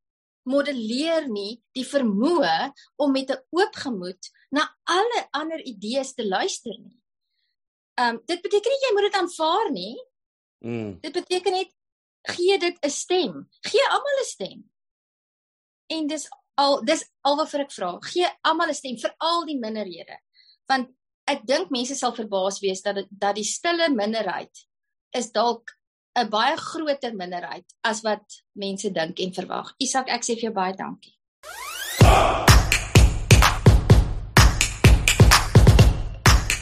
modelleer 0.45 1.27
nie 1.27 1.61
die 1.73 1.85
vermoë 1.85 2.71
om 3.01 3.11
met 3.11 3.31
'n 3.31 3.41
oop 3.49 3.75
gemoed 3.75 4.31
na 4.51 4.67
alle 4.83 5.27
ander 5.31 5.61
idees 5.61 6.13
te 6.13 6.27
luister 6.27 6.77
nie. 6.79 6.99
Ehm 7.97 8.15
um, 8.15 8.21
dit 8.25 8.41
beteken 8.41 8.71
nie 8.71 8.83
jy 8.85 8.93
moet 8.93 9.07
dit 9.11 9.21
aanvaar 9.21 9.71
nie. 9.71 9.97
Mm. 10.65 10.99
Dit 11.01 11.13
beteken 11.13 11.51
net 11.51 11.71
gee 12.35 12.57
dit 12.57 12.77
'n 12.81 12.89
stem. 12.89 13.49
Gee 13.61 13.85
almal 13.89 14.19
'n 14.21 14.25
stem. 14.25 14.71
En 15.87 16.07
dis 16.07 16.29
al 16.55 16.83
dis 16.85 17.03
al 17.21 17.35
wat 17.35 17.53
ek 17.53 17.71
vra. 17.71 17.97
Gee 18.01 18.27
almal 18.41 18.69
'n 18.69 18.73
stem 18.73 18.97
vir 18.97 19.15
al 19.17 19.45
die 19.45 19.59
minderhede. 19.59 20.19
Want 20.65 20.89
ek 21.25 21.45
dink 21.45 21.69
mense 21.69 21.95
sal 21.95 22.13
verbaas 22.13 22.59
wees 22.59 22.81
dat 22.81 23.05
dat 23.09 23.35
die 23.35 23.43
stille 23.43 23.89
minderheid 23.89 24.67
is 25.11 25.31
dalk 25.31 25.71
'n 26.15 26.29
baie 26.29 26.55
groter 26.57 27.13
minderheid 27.15 27.65
as 27.81 28.01
wat 28.01 28.43
mense 28.51 28.91
dink 28.91 29.19
en 29.19 29.33
verwag. 29.33 29.73
Isak, 29.77 30.07
ek 30.07 30.23
sê 30.23 30.35
vir 30.39 30.47
jou 30.47 30.53
baie 30.55 30.73
dankie. 30.73 31.13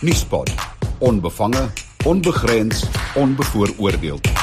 Nuuspot. 0.02 0.50
Onbevange, 1.00 1.70
onbegrens, 2.06 2.84
onbevooroordeeld. 3.16 4.43